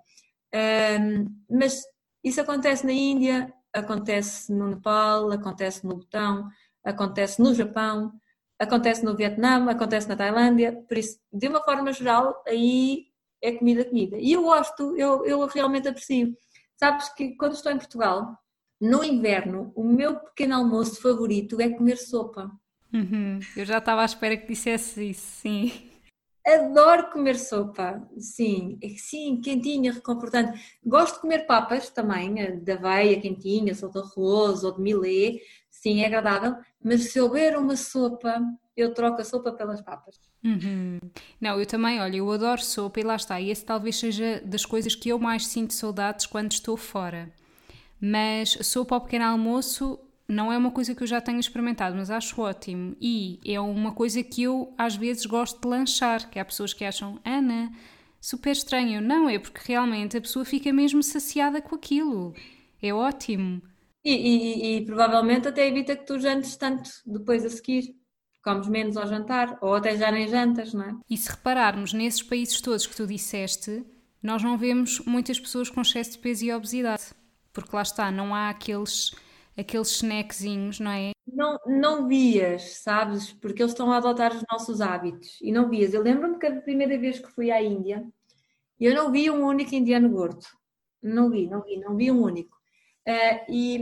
[1.01, 1.83] Um, mas
[2.23, 6.49] isso acontece na Índia, acontece no Nepal, acontece no Butão,
[6.85, 8.13] acontece no Japão,
[8.59, 13.07] acontece no Vietnã, acontece na Tailândia, por isso, de uma forma geral, aí
[13.43, 14.17] é comida, comida.
[14.19, 16.35] E eu gosto, eu, eu realmente aprecio.
[16.77, 18.37] Sabes que quando estou em Portugal,
[18.81, 22.51] no inverno, o meu pequeno almoço favorito é comer sopa.
[22.93, 23.41] Uhum.
[23.57, 25.91] Eu já estava à espera que dissesse isso, sim.
[26.47, 30.79] Adoro comer sopa, sim, sim, quentinha, reconfortante.
[30.85, 35.41] Gosto de comer papas também, eh, de aveia quentinhas, ou de arroz, ou de milê,
[35.71, 38.43] sim, é agradável, mas se houver uma sopa,
[38.77, 40.21] eu troco a sopa pelas papas.
[40.45, 40.99] Uhum.
[41.41, 44.67] Não, eu também, olha, eu adoro sopa e lá está, e esse talvez seja das
[44.67, 47.33] coisas que eu mais sinto saudades quando estou fora.
[47.99, 49.99] Mas sopa ao pequeno almoço
[50.29, 52.97] não é uma coisa que eu já tenho experimentado, mas acho ótimo.
[53.01, 56.85] E é uma coisa que eu às vezes gosto de lanchar, que há pessoas que
[56.85, 57.71] acham, Ana,
[58.21, 59.01] super estranho.
[59.01, 62.35] Não, é porque realmente a pessoa fica mesmo saciada com aquilo.
[62.83, 63.63] É ótimo.
[64.05, 67.95] E, e, e, provavelmente até evita que tu jantes tanto depois a seguir.
[68.43, 70.95] Comes menos ao jantar, ou até já nem jantas, não é?
[71.09, 73.83] E se repararmos nesses países todos que tu disseste,
[74.23, 77.05] nós não vemos muitas pessoas com excesso de peso e obesidade.
[77.55, 79.13] Porque lá está, não há aqueles,
[79.57, 81.13] aqueles snackzinhos, não é?
[81.27, 83.33] Não, não vias, sabes?
[83.33, 85.39] Porque eles estão a adotar os nossos hábitos.
[85.41, 85.95] E não vias.
[85.95, 88.07] Eu lembro-me que a primeira vez que fui à Índia,
[88.79, 90.45] eu não vi um único indiano gordo.
[91.03, 92.57] Não vi, não vi, não vi um único.
[93.07, 93.81] Uh, e,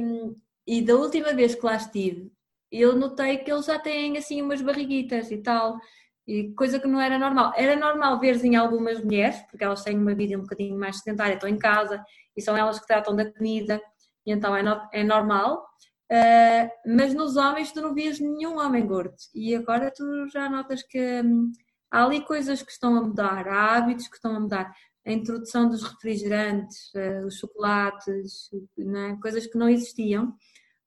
[0.67, 2.33] e da última vez que lá estive,
[2.71, 5.79] eu notei que eles já têm assim umas barriguitas e tal,
[6.27, 7.53] e coisa que não era normal.
[7.57, 11.35] Era normal ver em algumas mulheres, porque elas têm uma vida um bocadinho mais sedentária,
[11.35, 12.03] estão em casa
[12.37, 13.81] e são elas que tratam da comida,
[14.27, 15.67] e então é, no, é normal.
[16.11, 20.83] Uh, mas nos homens tu não vias nenhum homem gordo, e agora tu já notas
[20.83, 21.51] que hum,
[21.91, 24.71] há ali coisas que estão a mudar, há hábitos que estão a mudar
[25.07, 29.17] a introdução dos refrigerantes, uh, os chocolates, é?
[29.21, 30.35] coisas que não existiam,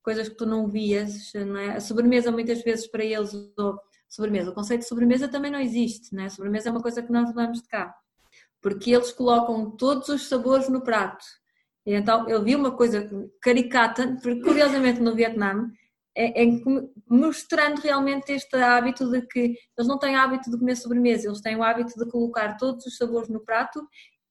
[0.01, 1.71] coisas que tu não vias, é?
[1.71, 6.17] a sobremesa muitas vezes para eles, ou, sobremesa, o conceito de sobremesa também não existe,
[6.17, 6.25] é?
[6.25, 7.93] a sobremesa é uma coisa que nós levamos de cá,
[8.61, 11.25] porque eles colocam todos os sabores no prato,
[11.85, 13.09] e então eu vi uma coisa
[13.41, 15.71] caricata, porque curiosamente no Vietnã,
[16.17, 16.47] é, é,
[17.09, 21.55] mostrando realmente este hábito de que eles não têm hábito de comer sobremesa, eles têm
[21.57, 23.85] o hábito de colocar todos os sabores no prato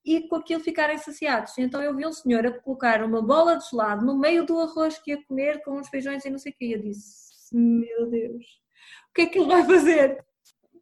[0.04, 1.56] e com aquilo ficarem saciados.
[1.58, 4.98] Então eu vi um senhor a colocar uma bola de gelado no meio do arroz
[4.98, 6.72] que ia comer com os feijões e não sei o que.
[6.72, 8.44] Eu disse, meu Deus,
[9.10, 10.24] o que é que ele vai fazer?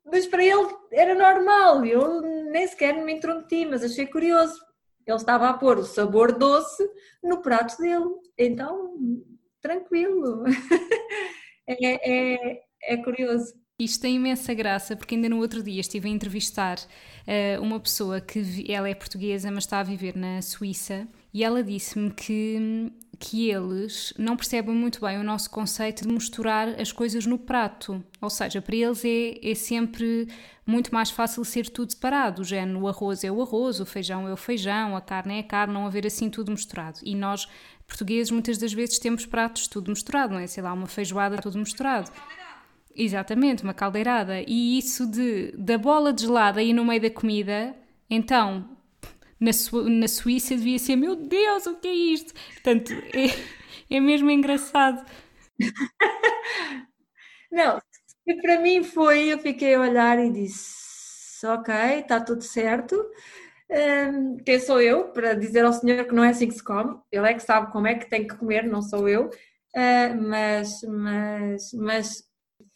[0.04, 4.71] Mas para ele era normal, eu nem sequer me intrometi, mas achei curioso.
[5.06, 6.88] Ele estava a pôr o sabor doce
[7.22, 8.10] no prato dele.
[8.38, 8.96] Então
[9.60, 10.44] tranquilo.
[11.66, 13.54] é, é, é curioso.
[13.78, 18.20] Isto tem imensa graça, porque ainda no outro dia estive a entrevistar uh, uma pessoa
[18.20, 23.50] que ela é portuguesa, mas está a viver na Suíça, e ela disse-me que, que
[23.50, 28.02] eles não percebem muito bem o nosso conceito de misturar as coisas no prato.
[28.20, 30.28] Ou seja, para eles é, é sempre
[30.66, 32.42] muito mais fácil ser tudo separado.
[32.42, 35.40] O género, o arroz é o arroz, o feijão é o feijão, a carne é
[35.40, 36.98] a carne, não haver assim tudo misturado.
[37.02, 37.46] E nós
[37.86, 40.46] portugueses muitas das vezes temos pratos tudo misturado, não é?
[40.46, 42.10] Sei lá, uma feijoada tudo misturado.
[42.94, 44.42] Exatamente, uma caldeirada.
[44.46, 47.74] E isso de da bola de gelada aí no meio da comida,
[48.08, 48.71] então
[49.42, 52.32] na, Su na Suíça devia ser: meu Deus, o que é isto?
[52.54, 55.04] Portanto, é, é mesmo engraçado.
[57.50, 57.80] Não,
[58.26, 62.96] e para mim foi: eu fiquei a olhar e disse: ok, está tudo certo.
[63.70, 67.00] Um, quem sou eu para dizer ao senhor que não é assim que se come?
[67.10, 69.28] Ele é que sabe como é que tem que comer, não sou eu.
[69.74, 72.24] Uh, mas, mas, mas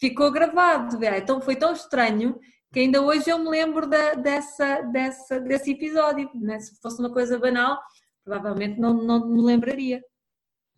[0.01, 0.99] ficou gravado.
[1.05, 2.39] Então foi tão estranho
[2.77, 6.29] que ainda hoje eu me lembro da, dessa, dessa, desse episódio.
[6.35, 6.61] Né?
[6.61, 7.81] Se fosse uma coisa banal,
[8.23, 10.05] provavelmente não, não me lembraria.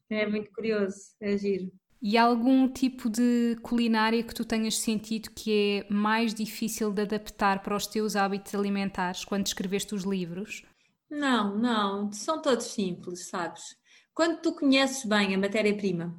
[0.08, 1.72] É muito curioso, é giro.
[2.00, 7.64] E algum tipo de culinária que tu tenhas sentido que é mais difícil de adaptar
[7.64, 10.62] para os teus hábitos alimentares quando escreveste os livros?
[11.10, 13.74] Não, não, são todos simples, sabes?
[14.14, 16.16] Quando tu conheces bem a matéria-prima,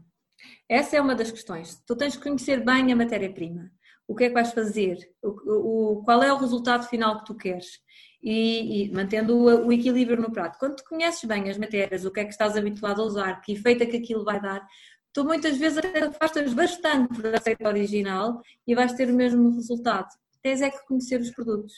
[0.67, 1.81] essa é uma das questões.
[1.87, 3.71] Tu tens que conhecer bem a matéria-prima.
[4.09, 4.97] O que é que vais fazer?
[5.21, 7.79] O, o, qual é o resultado final que tu queres?
[8.23, 10.57] E, e mantendo o, o, equilíbrio no prato.
[10.57, 13.83] Quando conheces bem as matérias, o que é que estás habituado a usar, que efeito
[13.83, 14.67] é que aquilo vai dar,
[15.13, 20.09] tu muitas vezes afastas bastante da receita original e vais ter o mesmo resultado.
[20.41, 21.75] Tens é que conhecer os produtos.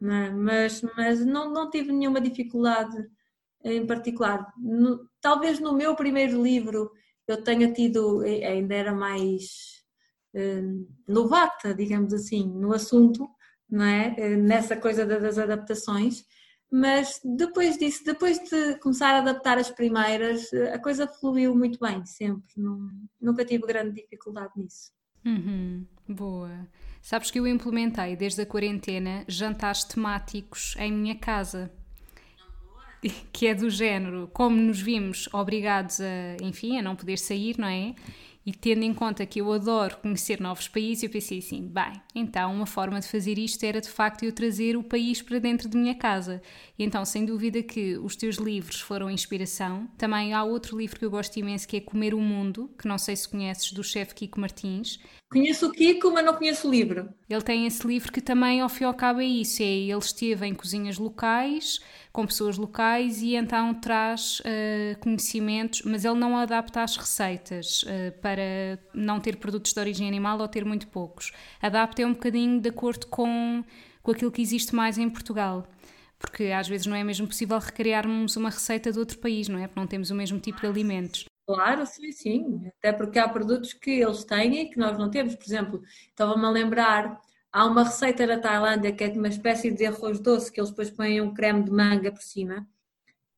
[0.00, 2.96] Mas, mas não, não tive nenhuma dificuldade
[3.62, 4.52] em particular.
[4.58, 6.90] No, talvez no meu primeiro livro
[7.28, 9.73] eu tenha tido, ainda era mais
[11.06, 13.28] novata, digamos assim, no assunto,
[13.70, 14.14] não é?
[14.18, 16.24] Uh, nessa coisa das adaptações,
[16.70, 22.04] mas depois disso, depois de começar a adaptar as primeiras, a coisa fluiu muito bem,
[22.04, 22.52] sempre.
[23.20, 24.92] Nunca tive grande dificuldade nisso.
[25.24, 26.66] Uhum, boa.
[27.00, 31.70] Sabes que eu implementei desde a quarentena jantares temáticos em minha casa.
[33.30, 37.68] Que é do género, como nos vimos obrigados a, enfim, a não poder sair, não
[37.68, 37.94] é?
[38.46, 42.54] E tendo em conta que eu adoro conhecer novos países, eu pensei assim: bem, então
[42.54, 45.76] uma forma de fazer isto era de facto eu trazer o país para dentro de
[45.76, 46.42] minha casa.
[46.78, 49.88] E então, sem dúvida que os teus livros foram inspiração.
[49.96, 52.98] Também há outro livro que eu gosto imenso que é Comer o Mundo, que não
[52.98, 54.98] sei se conheces, do chefe Kiko Martins.
[55.34, 57.08] Conheço o Kiko, mas não conheço o livro.
[57.28, 59.98] Ele tem esse livro que também, ao fim e ao cabo, é isso: é ele
[59.98, 61.80] esteve em cozinhas locais
[62.12, 68.16] com pessoas locais e então traz uh, conhecimentos, mas ele não adapta as receitas uh,
[68.22, 71.32] para não ter produtos de origem animal ou ter muito poucos.
[71.60, 73.64] Adapta é um bocadinho de acordo com,
[74.04, 75.66] com aquilo que existe mais em Portugal.
[76.16, 79.66] Porque às vezes não é mesmo possível recriarmos uma receita de outro país, não é?
[79.66, 81.24] Porque não temos o mesmo tipo de alimentos.
[81.46, 82.66] Claro, sim, sim.
[82.78, 85.34] Até porque há produtos que eles têm e que nós não temos.
[85.34, 87.20] Por exemplo, estava-me a lembrar,
[87.52, 90.70] há uma receita da Tailândia que é de uma espécie de arroz doce que eles
[90.70, 92.66] depois põem um creme de manga por cima.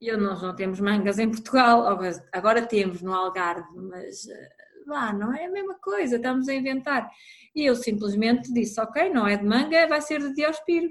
[0.00, 1.86] E nós não temos mangas em Portugal,
[2.32, 4.48] agora temos no Algarve, mas eh,
[4.86, 7.10] lá não é a mesma coisa, estamos a inventar.
[7.54, 10.90] E eu simplesmente disse, ok, não é de manga, vai ser de diospiro.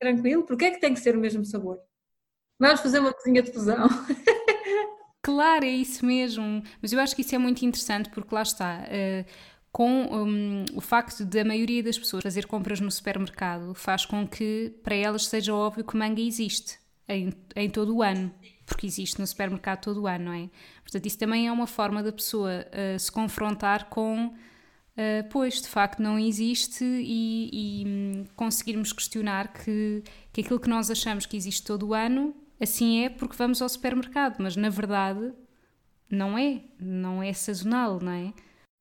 [0.00, 1.78] Tranquilo, porque é que tem que ser o mesmo sabor?
[2.58, 3.88] Vamos fazer uma cozinha de fusão.
[5.24, 6.62] Claro, é isso mesmo.
[6.82, 8.84] Mas eu acho que isso é muito interessante porque lá está.
[8.84, 9.24] Uh,
[9.72, 14.28] com um, o facto de a maioria das pessoas fazer compras no supermercado faz com
[14.28, 18.32] que para elas seja óbvio que manga existe em, em todo o ano,
[18.66, 20.50] porque existe no supermercado todo o ano, não é?
[20.82, 25.68] Portanto, isso também é uma forma da pessoa uh, se confrontar com, uh, pois, de
[25.68, 30.04] facto não existe e, e um, conseguirmos questionar que,
[30.34, 33.68] que aquilo que nós achamos que existe todo o ano, assim é porque vamos ao
[33.68, 35.32] supermercado, mas na verdade
[36.10, 38.34] não é, não é sazonal, não é?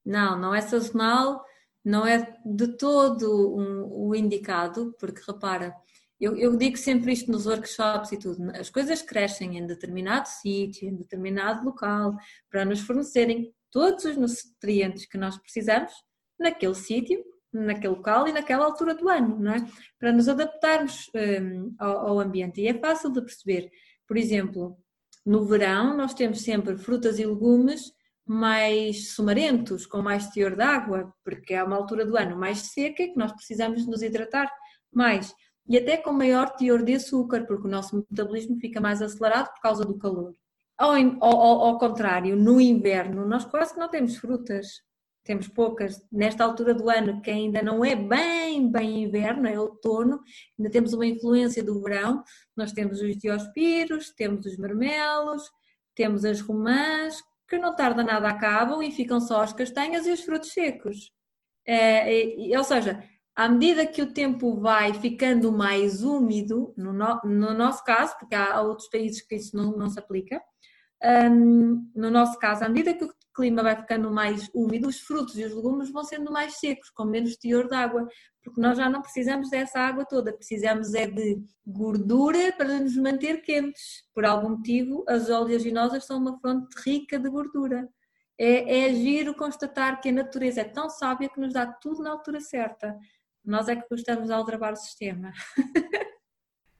[0.05, 1.43] Não, não é sazonal,
[1.83, 5.75] não é de todo um, o indicado, porque repara,
[6.19, 10.87] eu, eu, digo sempre isto nos workshops e tudo, as coisas crescem em determinado sítio,
[10.87, 12.15] em determinado local,
[12.49, 15.91] para nos fornecerem todos os nutrientes que nós precisamos
[16.39, 17.23] naquele sítio,
[17.53, 19.65] naquele local e naquela altura do ano, não é?
[19.99, 22.61] Para nos adaptarmos um, ao, ao ambiente.
[22.61, 23.69] E é fácil de perceber.
[24.07, 24.77] Por exemplo,
[25.25, 27.91] no verão nós temos sempre frutas e legumes
[28.25, 33.05] mais sumarentos, com mais teor de água, porque é uma altura do ano mais seca
[33.05, 34.49] que nós precisamos nos hidratar
[34.91, 35.33] mais
[35.67, 39.61] e até com maior teor de açúcar, porque o nosso metabolismo fica mais acelerado por
[39.61, 40.33] causa do calor.
[40.77, 44.81] Ao, ao, ao contrário, no inverno, nós quase que não temos frutas,
[45.23, 46.01] temos poucas.
[46.11, 50.21] Nesta altura do ano, que ainda não é bem, bem inverno, é outono,
[50.57, 52.23] ainda temos uma influência do verão,
[52.55, 55.43] nós temos os diospiros, temos os marmelos,
[55.95, 60.21] temos as romãs, que não tarda nada acabam e ficam só as castanhas e os
[60.21, 61.11] frutos secos.
[61.65, 63.03] É, é, ou seja,
[63.35, 68.35] à medida que o tempo vai ficando mais úmido, no, no, no nosso caso, porque
[68.35, 70.41] há outros países que isso não, não se aplica,
[71.03, 75.37] um, no nosso caso, à medida que o clima vai ficando mais úmido, os frutos
[75.37, 78.07] e os legumes vão sendo mais secos, com menos teor de água,
[78.43, 83.41] porque nós já não precisamos dessa água toda, precisamos é de gordura para nos manter
[83.41, 84.03] quentes.
[84.13, 87.89] Por algum motivo, as oleaginosas são uma fonte rica de gordura.
[88.37, 92.11] É, é giro constatar que a natureza é tão sábia que nos dá tudo na
[92.11, 92.97] altura certa.
[93.43, 95.31] Nós é que gostamos de aldrabar o sistema.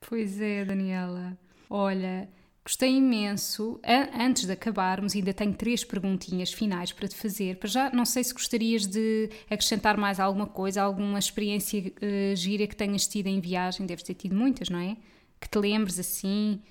[0.08, 1.38] pois é, Daniela.
[1.70, 2.30] Olha,
[2.64, 3.80] gostei imenso.
[4.18, 7.58] Antes de acabarmos, ainda tenho três perguntinhas finais para te fazer.
[7.58, 12.66] Para já, não sei se gostarias de acrescentar mais alguma coisa, alguma experiência uh, gira
[12.66, 13.86] que tenhas tido em viagem.
[13.86, 14.98] Deves ter tido muitas, não é?
[15.40, 16.62] Que te lembres assim.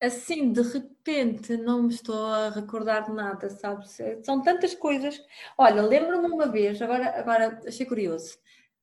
[0.00, 3.98] Assim, de repente, não me estou a recordar de nada, sabes?
[4.22, 5.20] São tantas coisas.
[5.58, 8.38] Olha, lembro-me uma vez, agora, agora achei curioso.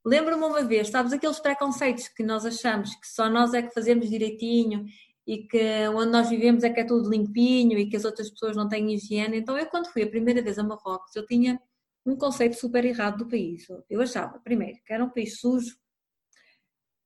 [0.06, 4.08] Lembro-me uma vez, sabes, aqueles preconceitos que nós achamos que só nós é que fazemos
[4.08, 4.86] direitinho
[5.28, 8.56] e que onde nós vivemos é que é tudo limpinho e que as outras pessoas
[8.56, 9.38] não têm higiene.
[9.38, 11.60] Então, eu, quando fui a primeira vez a Marrocos, eu tinha
[12.06, 13.66] um conceito super errado do país.
[13.90, 15.76] Eu achava, primeiro, que era um país sujo,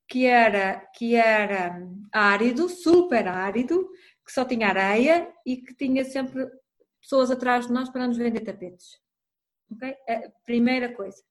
[0.10, 1.80] que era, que era
[2.12, 3.90] árido, super árido,
[4.26, 6.50] que só tinha areia e que tinha sempre
[7.00, 9.00] pessoas atrás de nós para nos vender tapetes.
[9.72, 9.96] Ok?
[10.10, 11.24] A primeira coisa.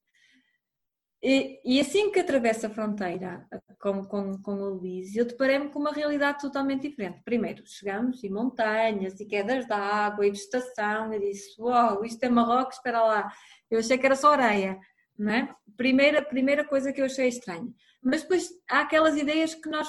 [1.21, 3.45] E, e, assim que atravessa a fronteira
[3.81, 7.21] com, com, com o Luís, eu deparei-me com uma realidade totalmente diferente.
[7.25, 12.29] Primeiro, chegamos e montanhas, e quedas de água, e vegetação, eu disse, uau, isto é
[12.29, 13.33] Marrocos, espera lá.
[13.69, 14.79] Eu achei que era só areia,
[15.19, 15.55] não é?
[15.77, 17.69] Primeira, primeira coisa que eu achei estranha.
[18.01, 19.89] Mas depois há aquelas ideias que nós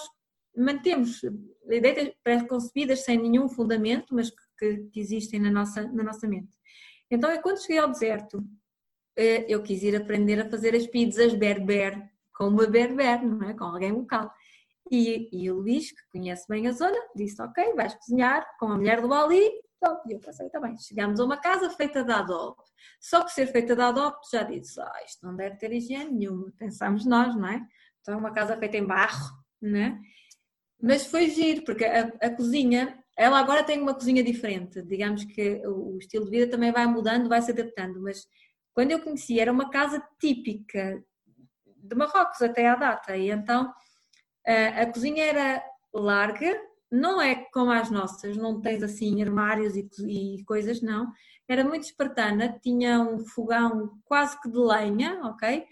[0.58, 1.22] mantemos,
[1.70, 6.50] ideias pré-concebidas sem nenhum fundamento, mas que, que existem na nossa, na nossa mente.
[7.12, 8.44] Então, é quando cheguei ao deserto,
[9.48, 13.54] eu quis ir aprender a fazer as pizzas berber, com uma berber, não é?
[13.54, 14.32] Com alguém local.
[14.92, 18.76] E, e o Luís, que conhece bem a zona, disse: Ok, vais cozinhar com a
[18.76, 19.52] mulher do Ali.
[20.08, 20.78] E eu pensei: Está bem.
[20.78, 22.62] Chegámos a uma casa feita de adobe.
[23.00, 26.52] Só que ser feita de adobe, já disse: ah, Isto não deve ter higiene nenhuma.
[26.58, 27.62] Pensamos nós, não é?
[28.02, 30.00] Então, é uma casa feita em barro, não é?
[30.82, 35.62] Mas foi giro, porque a, a cozinha ela agora tem uma cozinha diferente, digamos que
[35.68, 38.26] o, estilo de vida também vai mudando, vai se adaptando, mas
[38.80, 41.04] quando eu conheci, era uma casa típica
[41.84, 43.74] de Marrocos até à data, e então
[44.48, 45.62] a, cozinha era
[45.94, 46.58] larga,
[46.90, 51.12] não é como as nossas, não tens assim armários e, e, coisas, não.
[51.46, 55.66] Era muito espartana, tinha um fogão quase que de lenha, ok?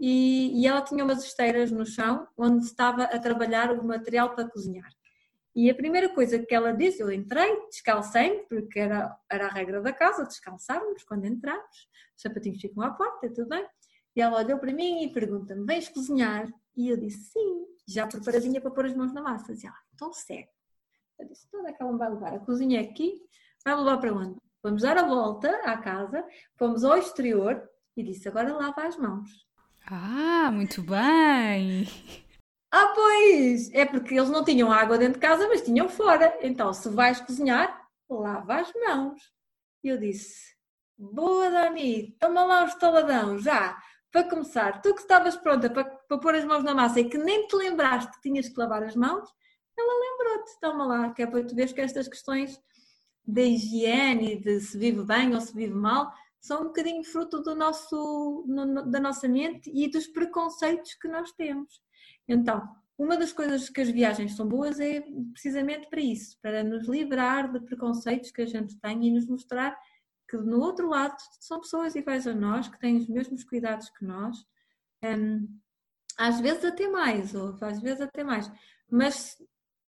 [0.00, 4.48] E, e ela tinha umas esteiras no chão onde estava a trabalhar o material para
[4.48, 4.88] cozinhar.
[5.54, 9.80] E a primeira coisa que ela disse, eu entrei, descalcei-me, porque era, era a regra
[9.80, 13.64] da casa, descalçarmos quando entramos, os sapatinhos ficam à porta, tudo bem.
[14.16, 16.48] E ela olhou para mim e pergunta-me: Vens cozinhar?
[16.76, 19.52] E eu disse: Sim, já preparadinha para pôr as mãos na massa.
[19.52, 20.48] E ela: Então segue.
[21.18, 22.34] Eu disse: Toda então, é que ela me vai levar?
[22.34, 23.20] A cozinha aqui,
[23.64, 24.36] vai levar para onde?
[24.62, 26.24] Vamos dar a volta à casa,
[26.56, 29.30] fomos ao exterior e disse: Agora lava as mãos.
[29.86, 31.86] Ah, muito bem!
[32.76, 33.70] Ah, pois!
[33.72, 36.36] É porque eles não tinham água dentro de casa, mas tinham fora.
[36.42, 39.22] Então, se vais cozinhar, lava as mãos.
[39.84, 40.56] E eu disse:
[40.98, 43.78] Boa, Dani, toma lá um estaladão, já
[44.10, 47.18] para começar, tu que estavas pronta para, para pôr as mãos na massa e que
[47.18, 49.28] nem te lembraste que tinhas que lavar as mãos,
[49.76, 52.60] ela lembrou-te, toma lá, que é para tu veres que estas questões
[53.26, 57.54] da higiene, de se vive bem ou se vive mal, são um bocadinho fruto do
[57.54, 61.84] nosso, no, da nossa mente e dos preconceitos que nós temos.
[62.26, 62.66] Então,
[62.96, 65.02] uma das coisas que as viagens são boas é
[65.32, 69.76] precisamente para isso, para nos livrar de preconceitos que a gente tem e nos mostrar
[70.28, 74.04] que no outro lado são pessoas iguais a nós, que têm os mesmos cuidados que
[74.04, 74.46] nós,
[75.02, 75.48] um,
[76.16, 78.50] às vezes até mais, ou às vezes até mais,
[78.88, 79.36] mas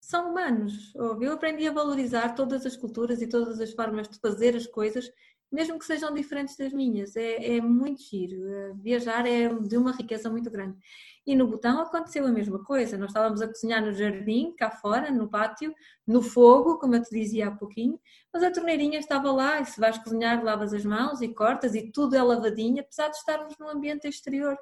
[0.02, 0.94] são humanos.
[0.96, 5.12] Eu aprendi a valorizar todas as culturas e todas as formas de fazer as coisas,
[5.56, 7.16] mesmo que sejam diferentes das minhas.
[7.16, 8.76] É, é muito giro.
[8.76, 10.78] Viajar é de uma riqueza muito grande.
[11.26, 12.98] E no Botão aconteceu a mesma coisa.
[12.98, 15.74] Nós estávamos a cozinhar no jardim, cá fora, no pátio,
[16.06, 17.98] no fogo, como eu te dizia há pouquinho,
[18.34, 21.90] mas a torneirinha estava lá e se vais cozinhar, lavas as mãos e cortas e
[21.90, 24.58] tudo é lavadinho, apesar de estarmos no ambiente exterior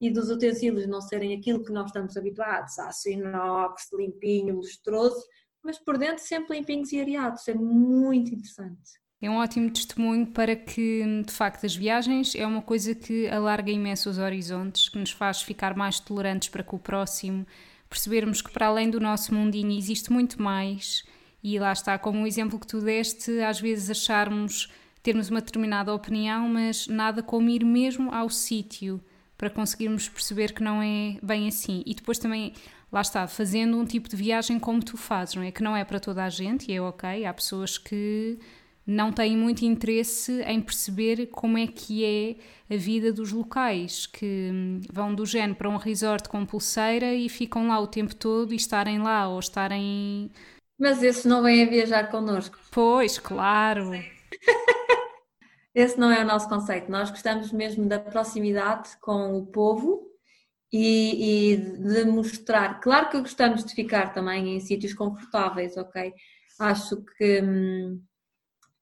[0.00, 5.22] e dos utensílios não serem aquilo que nós estamos habituados, aço inox, limpinho, lustroso,
[5.62, 7.48] mas por dentro sempre limpinhos e areados.
[7.48, 9.05] É muito interessante.
[9.26, 13.72] É um ótimo testemunho para que, de facto, as viagens é uma coisa que alarga
[13.72, 17.44] imenso os horizontes, que nos faz ficar mais tolerantes para com o próximo,
[17.90, 21.02] percebermos que para além do nosso mundinho existe muito mais
[21.42, 24.72] e lá está, como o exemplo que tu deste, às vezes acharmos,
[25.02, 29.02] termos uma determinada opinião, mas nada como ir mesmo ao sítio
[29.36, 31.82] para conseguirmos perceber que não é bem assim.
[31.84, 32.52] E depois também,
[32.92, 35.50] lá está, fazendo um tipo de viagem como tu fazes, não é?
[35.50, 38.38] Que não é para toda a gente e é ok, há pessoas que
[38.86, 44.50] não têm muito interesse em perceber como é que é a vida dos locais, que
[44.52, 48.52] hum, vão do género para um resort com pulseira e ficam lá o tempo todo
[48.52, 50.30] e estarem lá ou estarem.
[50.78, 52.58] Mas esses não vêm a viajar connosco.
[52.70, 53.90] Pois, claro.
[55.74, 56.90] Esse não é o nosso conceito.
[56.90, 60.06] Nós gostamos mesmo da proximidade com o povo
[60.72, 62.80] e, e de mostrar.
[62.80, 66.14] Claro que gostamos de ficar também em sítios confortáveis, ok?
[66.58, 67.42] Acho que.
[67.42, 68.00] Hum,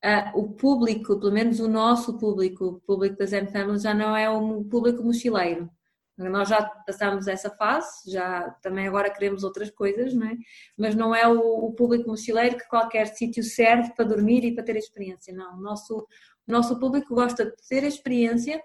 [0.05, 4.14] uh, o público, pelo menos o nosso público, o público da Zen Family, já não
[4.16, 5.70] é um público mochileiro.
[6.16, 10.36] Nós já passamos essa fase, já também agora queremos outras coisas, não é?
[10.78, 14.62] mas não é o, o público mochileiro que qualquer sítio serve para dormir e para
[14.62, 15.34] ter experiência.
[15.34, 16.07] Não, o nosso,
[16.46, 18.62] o nosso público gosta de ter experiência,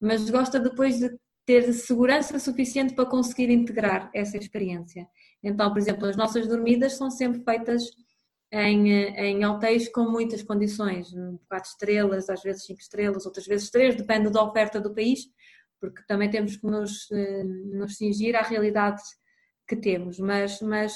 [0.00, 1.14] mas gosta depois de
[1.44, 5.06] ter segurança suficiente para conseguir integrar essa experiência.
[5.42, 7.84] Então, por exemplo, as nossas dormidas são sempre feitas
[8.52, 11.12] em, em hotéis com muitas condições,
[11.48, 15.28] quatro estrelas, às vezes cinco estrelas, outras vezes três, depende da oferta do país,
[15.80, 19.02] porque também temos que nos, eh, nos cingir à realidade
[19.66, 20.94] que temos, mas, mas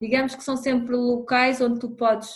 [0.00, 2.30] digamos que são sempre locais onde tu podes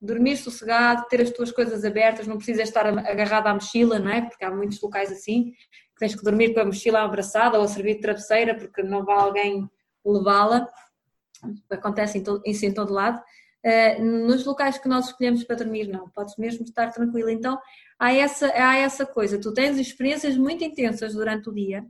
[0.00, 4.22] dormir sossegado, ter as tuas coisas abertas, não precisas estar agarrado à mochila, não é?
[4.22, 7.68] Porque há muitos locais assim, que tens que dormir com a mochila abraçada ou a
[7.68, 9.70] servir de travesseira porque não vai alguém
[10.04, 10.66] levá-la.
[11.70, 13.22] Acontece isso em todo lado.
[13.64, 17.28] Uh, nos locais que nós escolhemos para dormir, não, podes mesmo estar tranquilo.
[17.28, 17.58] Então,
[17.98, 21.84] há essa, há essa coisa, tu tens experiências muito intensas durante o dia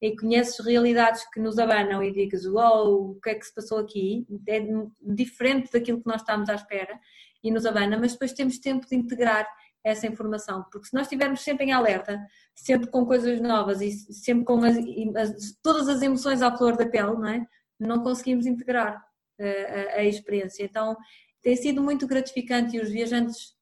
[0.00, 3.52] e conheces realidades que nos abanam e digas, uau, wow, o que é que se
[3.52, 4.26] passou aqui?
[4.46, 4.60] É
[5.02, 6.98] diferente daquilo que nós estamos à espera
[7.42, 9.48] e nos abana, mas depois temos tempo de integrar
[9.82, 12.20] essa informação, porque se nós estivermos sempre em alerta,
[12.54, 14.76] sempre com coisas novas e sempre com as,
[15.16, 17.46] as, todas as emoções à flor da pele, não é?
[17.78, 19.02] Não conseguimos integrar
[19.40, 20.64] a, a experiência.
[20.64, 20.96] Então
[21.42, 23.56] tem sido muito gratificante e os viajantes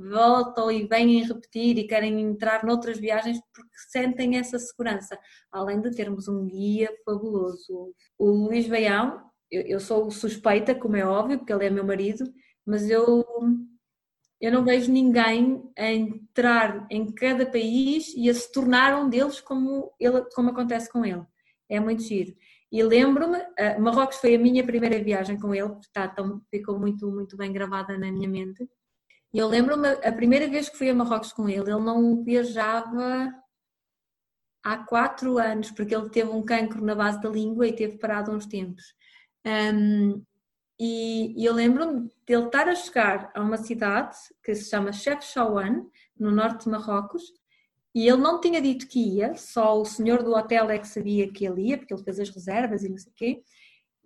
[0.00, 5.18] voltam e vêm repetir e querem entrar noutras viagens porque sentem essa segurança,
[5.52, 7.94] além de termos um guia fabuloso.
[8.18, 12.24] O Luís Baião, eu, eu sou suspeita, como é óbvio, porque ele é meu marido,
[12.64, 13.26] mas eu,
[14.40, 19.40] eu não vejo ninguém a entrar em cada país e a se tornar um deles
[19.40, 21.22] como, ele, como acontece com ele.
[21.68, 22.34] É muito giro.
[22.72, 23.38] E lembro-me,
[23.80, 25.74] Marrocos foi a minha primeira viagem com ele,
[26.14, 28.68] tão, ficou muito, muito bem gravada na minha mente.
[29.32, 33.32] E eu lembro-me, a primeira vez que fui a Marrocos com ele, ele não viajava
[34.62, 38.30] há quatro anos, porque ele teve um cancro na base da língua e teve parado
[38.30, 38.94] uns tempos.
[39.44, 40.22] Um,
[40.78, 45.86] e, e eu lembro-me dele estar a chegar a uma cidade que se chama Chefchaouen,
[46.18, 47.22] no norte de Marrocos,
[47.94, 51.30] e ele não tinha dito que ia, só o senhor do hotel é que sabia
[51.30, 53.42] que ele ia, porque ele fez as reservas e não sei o quê.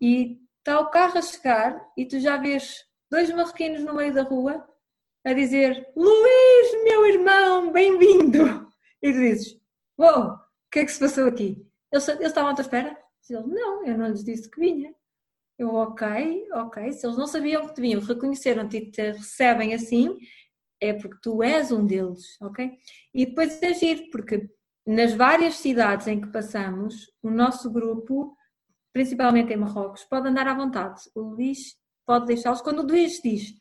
[0.00, 4.22] E está o carro a chegar e tu já vês dois marroquinos no meio da
[4.22, 4.66] rua
[5.24, 8.70] a dizer Luís, meu irmão, bem-vindo!
[9.02, 9.60] E tu dizes,
[9.98, 10.38] uou, o
[10.70, 11.66] que é que se passou aqui?
[11.92, 12.98] Eles estavam à tua espera?
[13.28, 14.94] Ele, não, eu não lhes disse que vinha.
[15.58, 16.92] Eu, ok, ok.
[16.92, 20.18] Se eles não sabiam que te vinham, reconheceram-te e te recebem assim,
[20.80, 22.72] é porque tu és um deles, ok?
[23.14, 24.48] E depois é agir, porque
[24.86, 28.36] nas várias cidades em que passamos, o nosso grupo,
[28.92, 31.00] principalmente em Marrocos, pode andar à vontade.
[31.14, 32.60] O Luís pode deixá-los.
[32.60, 33.54] Quando o Luís diz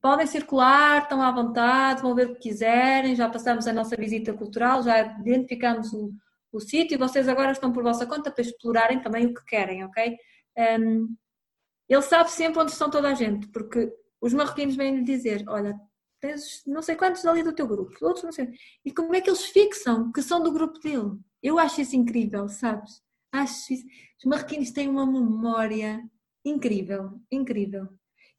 [0.00, 4.32] podem circular, estão à vontade, vão ver o que quiserem, já passamos a nossa visita
[4.32, 6.12] cultural, já identificamos o,
[6.52, 10.16] o sítio vocês agora estão por vossa conta para explorarem também o que querem, ok?
[10.56, 11.16] Um,
[11.88, 15.78] ele sabe sempre onde estão toda a gente, porque os marroquinos vêm lhe dizer: Olha,
[16.20, 18.50] tens não sei quantos ali do teu grupo, outros não sei.
[18.84, 21.18] E como é que eles fixam que são do grupo dele?
[21.42, 23.02] Eu acho isso incrível, sabes?
[23.32, 23.84] Acho isso.
[24.18, 26.02] Os marroquinos têm uma memória
[26.44, 27.88] incrível, incrível.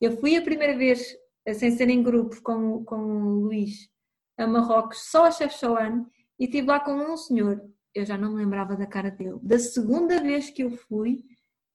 [0.01, 1.15] Eu fui a primeira vez,
[1.53, 3.89] sem ser em grupo, com, com o Luís,
[4.37, 6.05] a Marrocos, só a Chef Chouane,
[6.39, 7.61] e estive lá com um senhor.
[7.93, 9.39] Eu já não me lembrava da cara dele.
[9.41, 11.23] Da segunda vez que eu fui,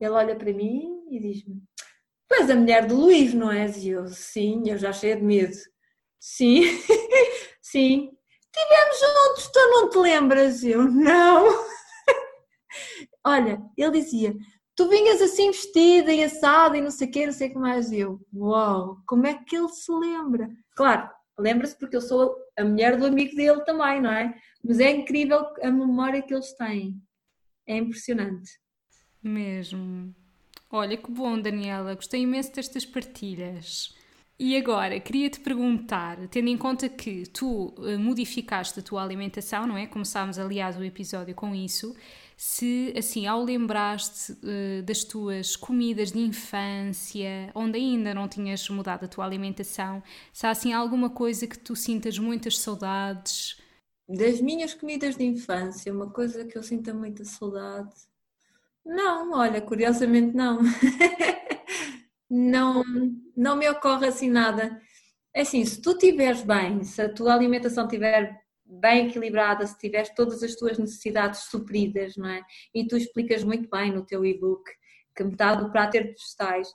[0.01, 1.63] ele olha para mim e diz-me:
[2.29, 3.77] Tu és a mulher do Luís, não és?
[3.85, 5.57] E eu, sim, eu já cheia de medo.
[6.27, 6.63] Sim,
[7.61, 8.11] sim.
[8.51, 10.65] Tivemos juntos, tu não te lembras?
[10.65, 11.67] Eu, não.
[13.23, 14.35] Olha, ele dizia:
[14.75, 17.59] Tu vinhas assim vestida e assada e não sei o quê, não sei o que
[17.59, 17.93] mais.
[17.93, 20.49] Eu, uau, como é que ele se lembra?
[20.75, 24.35] Claro, lembra-se porque eu sou a mulher do amigo dele também, não é?
[24.65, 27.03] Mas é incrível a memória que eles têm.
[27.67, 28.51] É impressionante.
[29.23, 30.15] Mesmo.
[30.71, 31.95] Olha que bom, Daniela.
[31.95, 33.95] Gostei imenso destas partilhas.
[34.39, 39.77] E agora, queria-te perguntar, tendo em conta que tu eh, modificaste a tua alimentação, não
[39.77, 39.87] é?
[39.87, 41.95] Começámos, aliás, o episódio com isso.
[42.37, 49.05] Se, assim, ao lembraste uh, das tuas comidas de infância, onde ainda não tinhas mudado
[49.05, 53.57] a tua alimentação, se há, assim, alguma coisa que tu sintas muitas saudades?
[54.09, 57.95] Das minhas comidas de infância, uma coisa que eu sinto muita saudade
[58.85, 60.61] não, olha, curiosamente não.
[62.31, 62.85] não,
[63.37, 64.81] não me ocorre assim nada.
[65.35, 70.15] É assim, se tu estiveres bem, se a tua alimentação estiver bem equilibrada, se tiveres
[70.15, 72.43] todas as tuas necessidades supridas, não é?
[72.75, 74.65] E tu explicas muito bem no teu e-book
[75.15, 76.69] que metade do prato é vegetais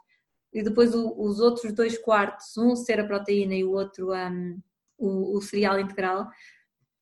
[0.53, 4.61] e depois o, os outros dois quartos, um ser a proteína e o outro um,
[4.97, 6.27] o, o cereal integral,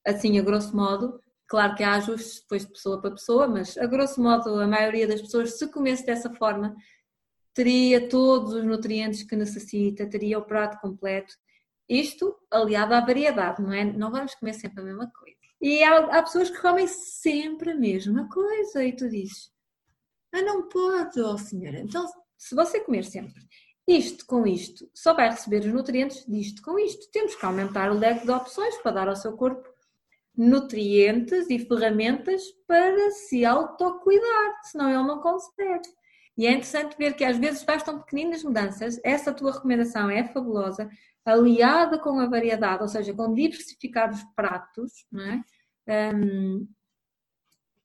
[0.06, 3.86] assim a grosso modo, Claro que há ajustes depois de pessoa para pessoa, mas a
[3.86, 6.76] grosso modo a maioria das pessoas, se comesse dessa forma,
[7.58, 11.34] teria todos os nutrientes que necessita, teria o prato completo.
[11.90, 13.84] Isto aliado à variedade, não é?
[13.84, 15.36] Não vamos comer sempre a mesma coisa.
[15.60, 19.52] E há, há pessoas que comem sempre a mesma coisa e tu dizes,
[20.32, 21.80] ah, não pode, oh senhora.
[21.80, 22.06] Então,
[22.38, 23.42] se você comer sempre
[23.88, 27.10] isto com isto, só vai receber os nutrientes disto com isto.
[27.12, 29.68] Temos que aumentar o leque de opções para dar ao seu corpo
[30.36, 35.97] nutrientes e ferramentas para se autocuidar, senão ele não consegue.
[36.38, 40.90] E é interessante ver que às vezes bastam pequeninas mudanças, essa tua recomendação é fabulosa,
[41.26, 45.06] aliada com a variedade, ou seja, com diversificar os pratos,
[45.88, 46.14] é?
[46.16, 46.68] Um,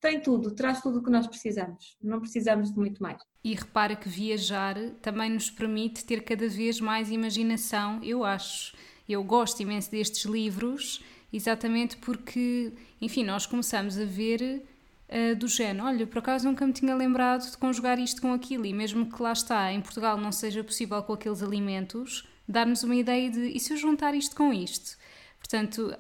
[0.01, 3.23] tem tudo, traz tudo o que nós precisamos, não precisamos de muito mais.
[3.45, 8.77] E repara que viajar também nos permite ter cada vez mais imaginação, eu acho.
[9.09, 14.65] Eu gosto imenso destes livros exatamente porque, enfim, nós começamos a ver
[15.13, 18.67] uh, do género, olha, por acaso nunca me tinha lembrado de conjugar isto com aquilo,
[18.67, 22.97] e mesmo que lá está, em Portugal não seja possível com aqueles alimentos, dar-nos uma
[22.97, 24.97] ideia de, e se eu juntar isto com isto?
[25.39, 25.95] Portanto,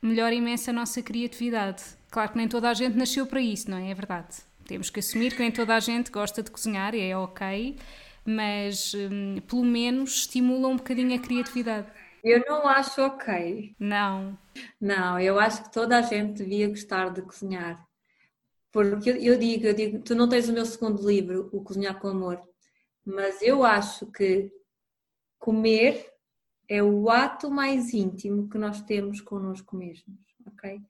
[0.00, 1.82] melhora imenso a nossa criatividade.
[2.10, 3.90] Claro que nem toda a gente nasceu para isso, não é?
[3.90, 4.36] É verdade.
[4.66, 7.76] Temos que assumir que nem toda a gente gosta de cozinhar, e é ok,
[8.24, 11.88] mas hum, pelo menos estimula um bocadinho a criatividade.
[12.22, 13.74] Eu não acho ok.
[13.78, 14.38] Não.
[14.80, 17.84] Não, eu acho que toda a gente devia gostar de cozinhar.
[18.74, 22.08] Porque eu, digo, eu digo, tu não tens o meu segundo livro, O Cozinhar com
[22.08, 22.42] Amor,
[23.06, 24.50] mas eu acho que
[25.38, 26.10] comer
[26.68, 30.80] é o ato mais íntimo que nós temos connosco mesmos, ok?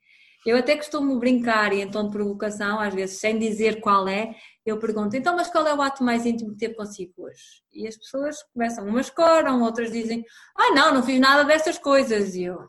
[0.46, 4.34] Eu até costumo brincar e em tom de provocação, às vezes sem dizer qual é,
[4.64, 7.62] eu pergunto, então, mas qual é o ato mais íntimo que teve consigo hoje?
[7.70, 10.24] E as pessoas começam, umas coram, outras dizem,
[10.56, 12.34] ah não, não fiz nada dessas coisas.
[12.34, 12.66] E eu,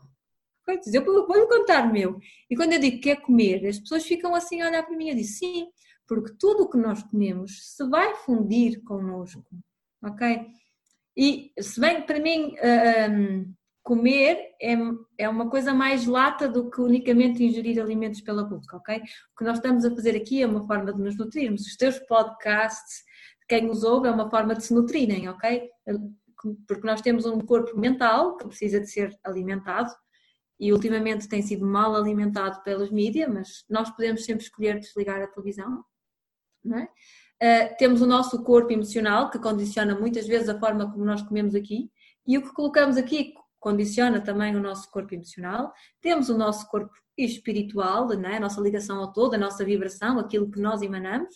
[0.92, 2.18] eu vou-lhe contar meu.
[2.50, 5.08] E quando eu digo que é comer, as pessoas ficam assim a olhar para mim
[5.08, 5.68] eu digo, sim,
[6.06, 9.44] porque tudo o que nós comemos se vai fundir connosco.
[10.02, 10.46] ok?
[11.16, 12.54] E se bem para mim
[13.10, 14.76] um, comer é,
[15.16, 18.98] é uma coisa mais lata do que unicamente ingerir alimentos pela boca, ok?
[18.98, 21.62] O que nós estamos a fazer aqui é uma forma de nos nutrirmos.
[21.62, 23.04] Os teus podcasts,
[23.48, 25.70] quem os ouve, é uma forma de se nutrirem, ok?
[26.66, 29.90] Porque nós temos um corpo mental que precisa de ser alimentado
[30.58, 35.26] e ultimamente tem sido mal alimentado pelas mídias, mas nós podemos sempre escolher desligar a
[35.26, 35.84] televisão,
[36.64, 36.88] não é?
[37.42, 41.54] Uh, temos o nosso corpo emocional, que condiciona muitas vezes a forma como nós comemos
[41.54, 41.90] aqui,
[42.26, 45.72] e o que colocamos aqui condiciona também o nosso corpo emocional.
[46.00, 48.36] Temos o nosso corpo espiritual, é?
[48.36, 51.34] a nossa ligação ao todo, a nossa vibração, aquilo que nós emanamos,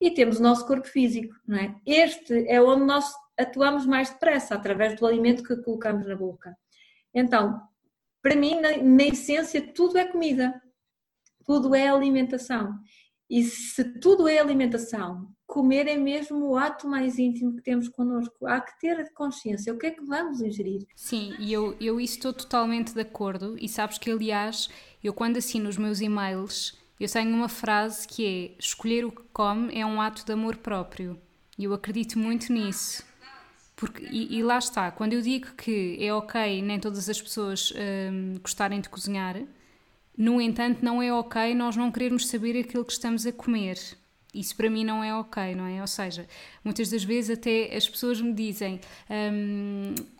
[0.00, 1.34] e temos o nosso corpo físico.
[1.46, 1.74] Não é?
[1.86, 6.56] Este é onde nós atuamos mais depressa, através do alimento que colocamos na boca.
[7.12, 7.60] Então,
[8.24, 10.58] para mim, na, na essência, tudo é comida,
[11.44, 12.74] tudo é alimentação.
[13.28, 18.46] E se tudo é alimentação, comer é mesmo o ato mais íntimo que temos connosco.
[18.46, 19.74] Há que ter consciência.
[19.74, 20.86] O que é que vamos ingerir?
[20.96, 23.58] Sim, e eu, eu estou totalmente de acordo.
[23.60, 24.70] E sabes que, aliás,
[25.02, 29.22] eu quando assino os meus e-mails, eu tenho uma frase que é: escolher o que
[29.34, 31.20] come é um ato de amor próprio.
[31.58, 33.04] E eu acredito muito nisso.
[33.84, 37.70] Porque, e, e, lá está, quando eu digo que é ok nem todas as pessoas
[38.10, 39.36] hum, gostarem de cozinhar,
[40.16, 43.78] no entanto, não é ok nós não querermos saber aquilo que estamos a comer.
[44.32, 45.82] Isso para mim não é ok, não é?
[45.82, 46.26] Ou seja,
[46.64, 48.80] muitas das vezes até as pessoas me dizem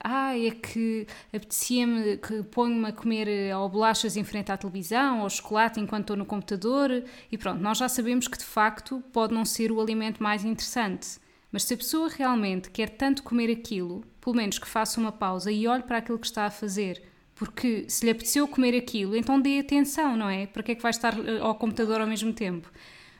[0.05, 5.23] ah, é que apetecia-me que ponho-me a comer eh, ou bolachas em frente à televisão
[5.23, 7.03] ou chocolate enquanto estou no computador
[7.33, 11.24] e pronto, nós já sabemos que de facto pode não ser o alimento mais interessante.
[11.55, 15.53] Mas se a pessoa realmente quer tanto comer aquilo, pelo menos que faça uma pausa
[15.53, 17.01] e olhe para aquilo que está a fazer
[17.33, 20.49] porque se lhe apeteceu comer aquilo, então dê atenção, não é?
[20.49, 22.69] Para que é que vai estar eh, ao computador ao mesmo tempo?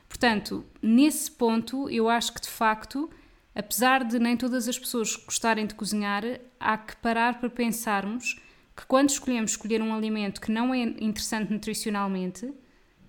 [0.09, 3.09] Portanto, nesse ponto, eu acho que de facto,
[3.55, 6.23] apesar de nem todas as pessoas gostarem de cozinhar,
[6.59, 8.37] há que parar para pensarmos
[8.75, 12.53] que quando escolhemos escolher um alimento que não é interessante nutricionalmente,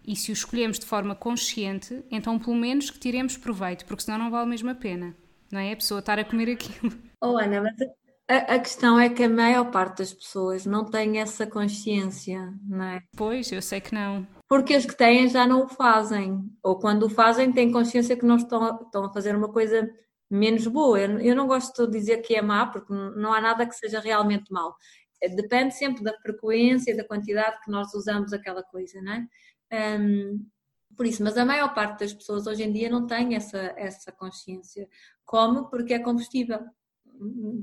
[0.07, 4.19] e se o escolhemos de forma consciente, então pelo menos que tiremos proveito, porque senão
[4.19, 5.17] não vale mesmo a pena,
[5.51, 5.73] não é?
[5.73, 6.93] A pessoa estar a comer aquilo.
[7.23, 7.75] Oh Ana, mas
[8.29, 12.85] a, a, questão é que a maior parte das pessoas não tem essa consciência, não
[12.85, 13.03] é?
[13.17, 14.27] Pois, eu sei que não.
[14.49, 16.41] Porque as que têm já não o fazem.
[16.63, 19.89] Ou quando o fazem, têm consciência que não estão, estão a fazer uma coisa
[20.29, 20.99] menos boa.
[20.99, 24.01] Eu, eu não gosto de dizer que é má, porque não há nada que seja
[24.01, 24.75] realmente mau.
[25.35, 29.27] Depende sempre da frequência e da quantidade que nós usamos aquela coisa, não é?
[29.73, 30.47] Um,
[30.97, 34.11] por isso, mas a maior parte das pessoas hoje em dia não tem essa, essa
[34.13, 34.89] consciência.
[35.25, 36.61] Come porque é combustível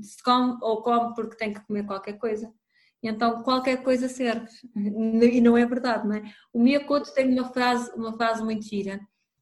[0.02, 2.52] se come ou come porque tem que comer qualquer coisa.
[3.02, 4.48] Então qualquer coisa serve.
[4.74, 6.22] E não é verdade, não é?
[6.52, 9.00] O Miyakoto tem uma frase, uma frase muito gira,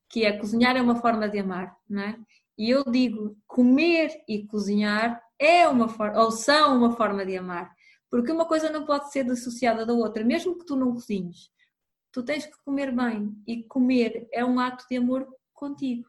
[0.09, 2.19] que é cozinhar é uma forma de amar, não é?
[2.59, 7.73] E eu digo, comer e cozinhar é uma forma, ou são uma forma de amar.
[8.11, 11.51] Porque uma coisa não pode ser dissociada da outra, mesmo que tu não cozinhes.
[12.13, 16.07] Tu tens que comer bem e comer é um ato de amor contigo.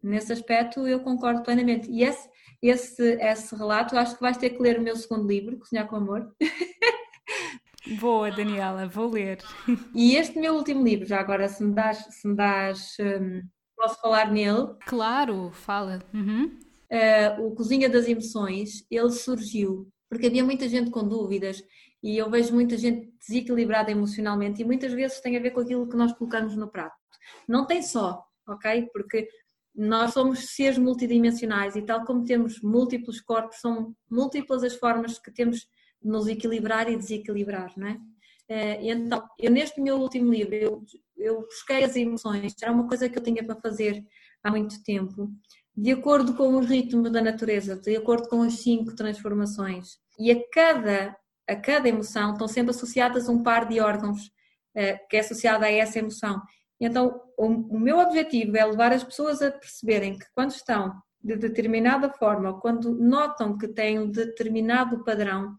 [0.00, 1.90] Nesse aspecto eu concordo plenamente.
[1.90, 2.28] E esse,
[2.62, 5.96] esse, esse relato, acho que vais ter que ler o meu segundo livro, Cozinhar com
[5.96, 6.32] Amor.
[8.00, 9.38] Boa, Daniela, vou ler.
[9.94, 13.42] E este meu último livro, já agora, se me das, se me das um,
[13.76, 14.74] posso falar nele?
[14.86, 15.98] Claro, fala.
[16.14, 16.58] Uhum.
[16.90, 21.60] Uh, o Cozinha das Emoções, ele surgiu porque havia muita gente com dúvidas
[22.04, 25.88] e eu vejo muita gente desequilibrada emocionalmente e muitas vezes tem a ver com aquilo
[25.88, 26.94] que nós colocamos no prato.
[27.48, 28.90] Não tem só, ok?
[28.92, 29.26] Porque
[29.74, 35.32] nós somos seres multidimensionais e tal como temos múltiplos corpos, são múltiplas as formas que
[35.32, 35.66] temos de
[36.10, 37.98] nos equilibrar e desequilibrar, não é?
[38.50, 40.84] Eh, então, eu neste meu último livro, eu,
[41.16, 44.04] eu busquei as emoções, era uma coisa que eu tinha para fazer
[44.42, 45.32] há muito tempo,
[45.74, 49.98] de acordo com os ritmos da natureza, de acordo com as cinco transformações.
[50.18, 51.16] E a cada,
[51.48, 54.30] a cada emoção estão sempre associadas um par de órgãos
[54.74, 56.40] eh, que é associado a essa emoção.
[56.80, 61.36] Então, o, o meu objetivo é levar as pessoas a perceberem que quando estão de
[61.36, 65.56] determinada forma, quando notam que têm um determinado padrão,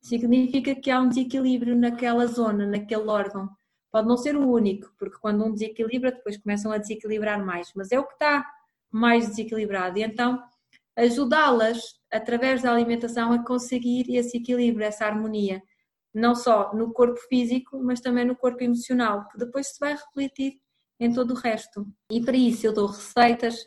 [0.00, 3.48] significa que há um desequilíbrio naquela zona, naquele órgão.
[3.90, 7.90] Pode não ser o único, porque quando um desequilibra, depois começam a desequilibrar mais, mas
[7.90, 8.46] é o que está
[8.90, 9.98] mais desequilibrado.
[9.98, 10.40] E então,
[10.98, 11.80] ajudá-las,
[12.12, 15.62] através da alimentação, a conseguir esse equilíbrio, essa harmonia
[16.14, 20.60] não só no corpo físico, mas também no corpo emocional, que depois se vai refletir
[20.98, 21.86] em todo o resto.
[22.10, 23.64] E para isso eu dou receitas,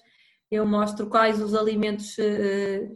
[0.49, 2.89] eu mostro quais os alimentos eh,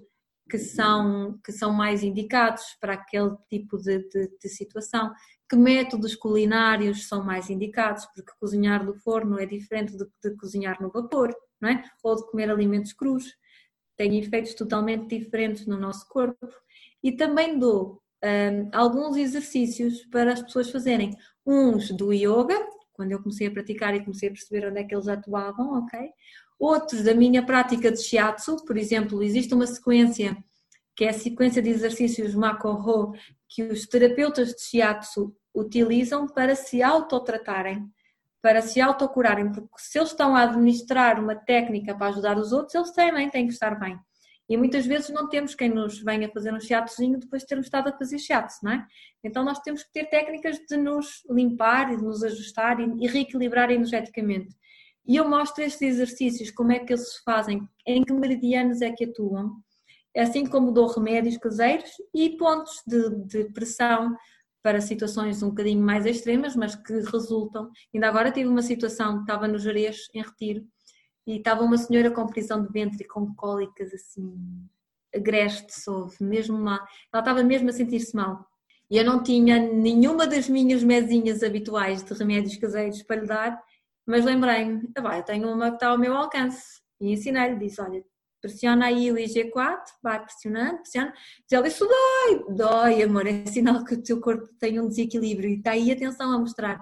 [0.50, 5.12] que são, que são mais indicados para aquele tipo de, de, de, situação,
[5.50, 10.82] que métodos culinários são mais indicados, porque cozinhar do forno é diferente de, de cozinhar
[10.82, 11.84] no vapor, não é?
[12.04, 13.34] ou de comer alimentos crus.
[13.96, 16.48] Têm efeitos totalmente diferentes no nosso corpo
[17.04, 21.16] e também dou um, alguns exercícios para as pessoas fazerem.
[21.46, 22.60] Uns do yoga,
[22.94, 26.10] quando eu comecei a praticar e comecei a perceber onde é que eles atuavam, ok?
[26.58, 30.36] Outros da minha prática de shiatsu, por exemplo, existe uma sequência
[30.96, 33.14] que é a sequência de exercícios Makoho
[33.50, 37.86] que os terapeutas de shiatsu utilizam para se autotratarem,
[38.46, 42.76] para se autocurarem, porque se eles estão a administrar uma técnica para ajudar os outros,
[42.76, 44.00] eles também têm que estar bem.
[44.48, 47.90] E muitas vezes não temos quem nos venha fazer um shiatsuzinho depois de termos estado
[47.90, 48.86] a fazer shiatsu, não é?
[49.24, 53.72] Então nós temos que ter técnicas de nos limpar e de nos ajustar e reequilibrar
[53.72, 54.56] energeticamente.
[55.08, 58.92] E eu mostro estes exercícios, como é que eles se fazem, em que meridianos é
[58.92, 59.56] que atuam,
[60.16, 64.16] assim como dou remédios caseiros e pontos de, de pressão
[64.66, 67.70] para situações um bocadinho mais extremas, mas que resultam.
[67.94, 70.66] Ainda agora tive uma situação, estava no Jerez, em retiro,
[71.28, 74.34] e estava uma senhora com prisão de ventre e com cólicas assim,
[75.16, 76.80] agreste, soube, mesmo mal.
[77.14, 78.44] Ela estava mesmo a sentir-se mal.
[78.90, 83.62] E eu não tinha nenhuma das minhas mesinhas habituais de remédios caseiros para lhe dar,
[84.04, 86.82] mas lembrei-me, ah, eu tenho uma que está ao meu alcance.
[87.00, 88.04] E ensinei-lhe, disse, olha,
[88.46, 91.12] pressiona aí o IG4, vai pressionando, pressiona.
[91.12, 95.50] Diz ela, isso dói, dói amor, é sinal que o teu corpo tem um desequilíbrio
[95.50, 96.80] e está aí atenção a mostrar.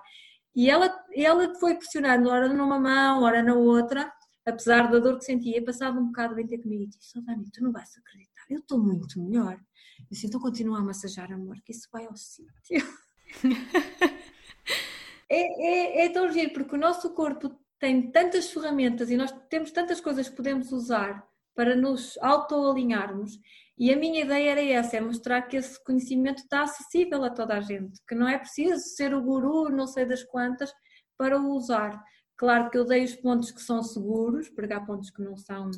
[0.54, 4.12] E ela, ela foi pressionando, ora numa mão, ora na outra,
[4.46, 7.50] apesar da dor que sentia, passava um bocado bem ter comigo e disse, oh Dani,
[7.50, 9.54] tu não vais acreditar, eu estou muito melhor.
[9.54, 12.86] Eu disse, então continua a massajar amor, que isso vai ao sítio.
[15.30, 19.72] é, é, é tão giro, porque o nosso corpo tem tantas ferramentas e nós temos
[19.72, 21.26] tantas coisas que podemos usar
[21.56, 23.40] para nos autoalinharmos.
[23.78, 27.56] E a minha ideia era essa, é mostrar que esse conhecimento está acessível a toda
[27.56, 30.72] a gente, que não é preciso ser o guru, não sei das quantas,
[31.18, 32.02] para o usar.
[32.38, 35.72] Claro que eu dei os pontos que são seguros, porque há pontos que não são,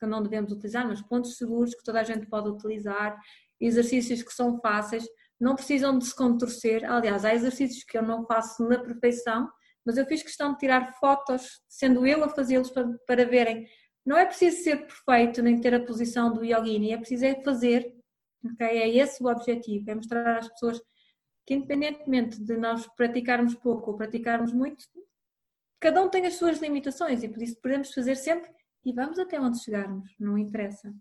[0.00, 3.18] que não devemos utilizar, mas pontos seguros que toda a gente pode utilizar,
[3.60, 5.06] exercícios que são fáceis,
[5.40, 6.84] não precisam de se contorcer.
[6.84, 9.48] Aliás, há exercícios que eu não faço na perfeição,
[9.84, 13.66] mas eu fiz questão de tirar fotos, sendo eu a fazê-los para, para verem
[14.04, 17.94] não é preciso ser perfeito nem ter a posição do yogini, é preciso é fazer?
[18.58, 20.80] É esse o objetivo, é mostrar às pessoas
[21.46, 24.84] que independentemente de nós praticarmos pouco ou praticarmos muito,
[25.80, 28.50] cada um tem as suas limitações e por isso podemos fazer sempre
[28.84, 30.92] e vamos até onde chegarmos, não interessa.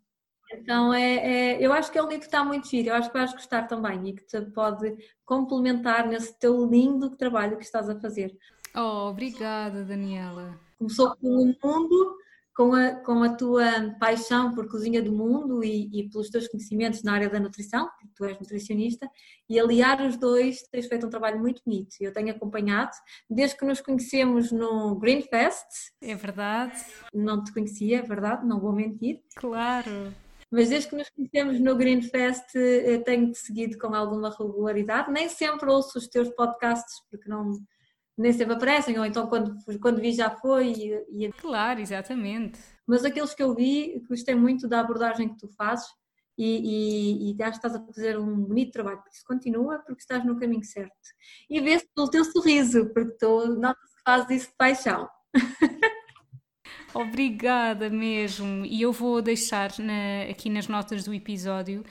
[0.53, 3.09] Então, é, é, eu acho que é um livro que está muito giro, eu acho
[3.09, 7.89] que vais gostar também e que te pode complementar nesse teu lindo trabalho que estás
[7.89, 8.37] a fazer.
[8.75, 10.59] Oh, obrigada, Daniela.
[10.77, 12.17] Começou com o mundo
[12.61, 17.01] com a, com a tua paixão por cozinha do mundo e, e, pelos teus conhecimentos
[17.01, 19.09] na área da nutrição, porque tu és nutricionista,
[19.49, 21.95] e aliar os dois tens feito um trabalho muito bonito.
[21.99, 22.91] Eu tenho acompanhado,
[23.27, 25.65] desde que nos conhecemos no Green Fest.
[25.99, 26.79] É verdade.
[27.11, 29.23] Não te conhecia, é verdade, não vou mentir.
[29.35, 30.13] Claro.
[30.51, 32.45] Mas desde que nos conhecemos no Green Fest,
[33.05, 35.11] tenho-te seguido com alguma regularidade.
[35.11, 37.53] Nem sempre ouço os teus podcasts, porque não,
[38.21, 40.71] nem sempre aparecem, ou então quando, quando vi já foi.
[40.71, 41.31] E, e...
[41.33, 42.59] Claro, exatamente.
[42.85, 45.87] Mas aqueles que eu vi, gostei muito da abordagem que tu fazes
[46.37, 49.01] e, e, e acho que estás a fazer um bonito trabalho.
[49.01, 50.91] Por isso continua, porque estás no caminho certo.
[51.49, 55.09] E vê-se pelo teu sorriso, porque tu notas que fazes isso de paixão.
[56.93, 58.65] Obrigada mesmo.
[58.65, 61.83] E eu vou deixar na, aqui nas notas do episódio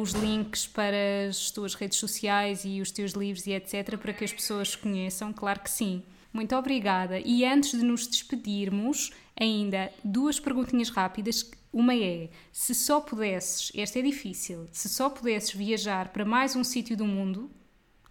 [0.00, 3.96] os links para as tuas redes sociais e os teus livros e etc.
[3.98, 5.32] para que as pessoas conheçam.
[5.32, 6.02] Claro que sim.
[6.32, 7.18] Muito obrigada.
[7.18, 11.50] E antes de nos despedirmos, ainda duas perguntinhas rápidas.
[11.72, 16.64] Uma é: se só pudesses, esta é difícil, se só pudesses viajar para mais um
[16.64, 17.50] sítio do mundo,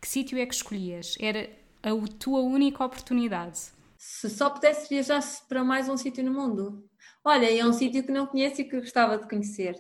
[0.01, 1.15] que sítio é que escolhias?
[1.19, 1.49] Era
[1.81, 1.89] a
[2.19, 3.59] tua única oportunidade.
[3.97, 6.87] Se só pudesse viajar para mais um sítio no mundo.
[7.23, 9.75] Olha, é um sítio que não conheço e que gostava de conhecer,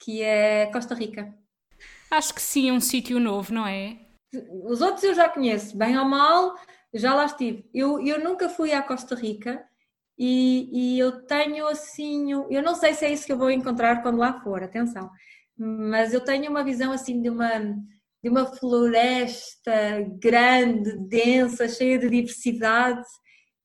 [0.00, 1.34] que é Costa Rica.
[2.10, 3.98] Acho que sim, é um sítio novo, não é?
[4.64, 6.54] Os outros eu já conheço, bem ou mal,
[6.94, 7.68] já lá estive.
[7.72, 9.64] Eu, eu nunca fui à Costa Rica
[10.18, 14.02] e, e eu tenho assim, eu não sei se é isso que eu vou encontrar
[14.02, 15.10] quando lá for, atenção,
[15.56, 17.50] mas eu tenho uma visão assim de uma
[18.22, 19.72] de uma floresta
[20.20, 23.06] grande, densa, cheia de diversidade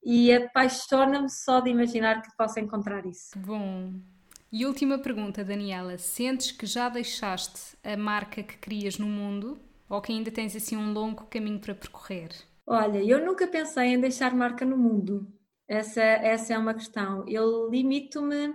[0.02, 3.38] e apaixona-me só de imaginar que possa encontrar isso.
[3.38, 3.92] Bom.
[4.52, 10.02] E última pergunta, Daniela: sentes que já deixaste a marca que querias no mundo ou
[10.02, 12.30] que ainda tens assim um longo caminho para percorrer?
[12.66, 15.28] Olha, eu nunca pensei em deixar marca no mundo.
[15.68, 17.26] Essa, essa é uma questão.
[17.28, 18.54] Eu limito-me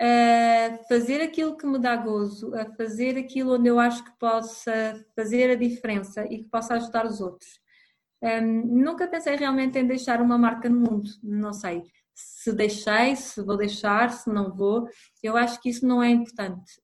[0.00, 5.04] a fazer aquilo que me dá gozo, a fazer aquilo onde eu acho que possa
[5.14, 7.60] fazer a diferença e que possa ajudar os outros.
[8.22, 11.82] Um, nunca pensei realmente em deixar uma marca no mundo, não sei.
[12.20, 14.88] Se deixei, se vou deixar, se não vou.
[15.22, 16.80] Eu acho que isso não é importante.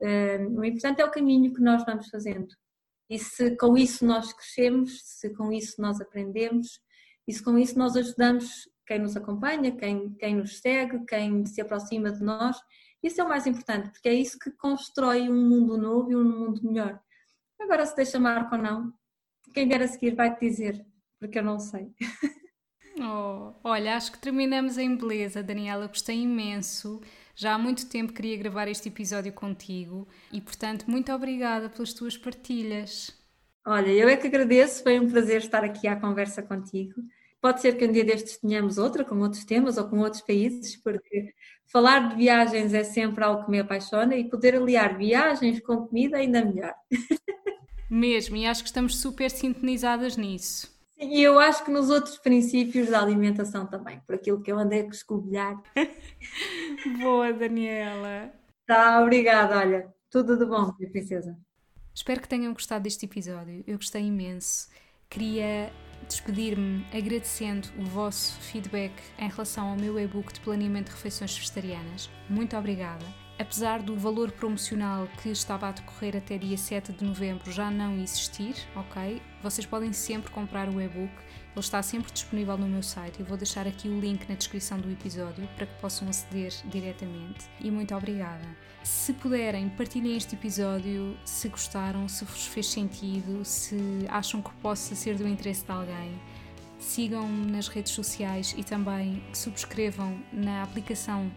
[0.56, 2.48] O importante é o caminho que nós vamos fazendo.
[3.08, 6.80] E se com isso nós crescemos, se com isso nós aprendemos,
[7.26, 11.60] e se com isso nós ajudamos quem nos acompanha, quem, quem nos segue, quem se
[11.60, 12.56] aproxima de nós,
[13.02, 16.24] isso é o mais importante, porque é isso que constrói um mundo novo e um
[16.24, 17.00] mundo melhor.
[17.60, 18.92] Agora, se deixa marca ou não,
[19.54, 20.84] quem vier a seguir vai te dizer,
[21.18, 21.92] porque eu não sei.
[23.00, 25.86] Oh, olha, acho que terminamos em beleza, Daniela.
[25.86, 27.00] Gostei imenso.
[27.34, 32.16] Já há muito tempo queria gravar este episódio contigo e, portanto, muito obrigada pelas tuas
[32.16, 33.14] partilhas.
[33.66, 36.94] Olha, eu é que agradeço, foi um prazer estar aqui à conversa contigo.
[37.40, 40.76] Pode ser que um dia destes tenhamos outra, com outros temas ou com outros países,
[40.76, 41.34] porque
[41.66, 46.16] falar de viagens é sempre algo que me apaixona e poder aliar viagens com comida
[46.16, 46.74] ainda melhor.
[47.90, 50.75] Mesmo, e acho que estamos super sintonizadas nisso.
[50.98, 54.80] E eu acho que nos outros princípios da alimentação também, por aquilo que eu andei
[54.80, 55.62] a escobilhar.
[57.02, 58.32] Boa, Daniela.
[58.66, 59.58] Tá, obrigada.
[59.58, 61.36] Olha, tudo de bom, minha princesa.
[61.94, 63.62] Espero que tenham gostado deste episódio.
[63.66, 64.68] Eu gostei imenso.
[65.08, 65.70] Queria
[66.08, 72.10] despedir-me agradecendo o vosso feedback em relação ao meu e-book de planeamento de refeições vegetarianas.
[72.28, 73.25] Muito obrigada.
[73.38, 77.94] Apesar do valor promocional que estava a decorrer até dia 7 de novembro já não
[77.98, 79.20] existir, ok?
[79.42, 81.12] Vocês podem sempre comprar o e-book,
[81.56, 83.20] ele está sempre disponível no meu site.
[83.20, 87.44] Eu vou deixar aqui o link na descrição do episódio para que possam aceder diretamente.
[87.60, 88.46] E muito obrigada.
[88.82, 93.76] Se puderem, partilhem este episódio se gostaram, se vos fez sentido, se
[94.08, 96.18] acham que possa ser do interesse de alguém.
[96.78, 101.30] Sigam-me nas redes sociais e também subscrevam na aplicação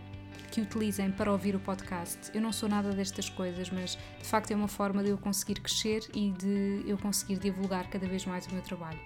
[0.49, 2.31] que utilizem para ouvir o podcast.
[2.33, 5.61] Eu não sou nada destas coisas, mas de facto é uma forma de eu conseguir
[5.61, 8.99] crescer e de eu conseguir divulgar cada vez mais o meu trabalho.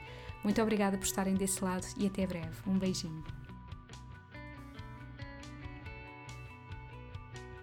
[0.44, 2.56] Muito obrigada por estarem desse lado e até breve.
[2.68, 3.43] Um beijinho.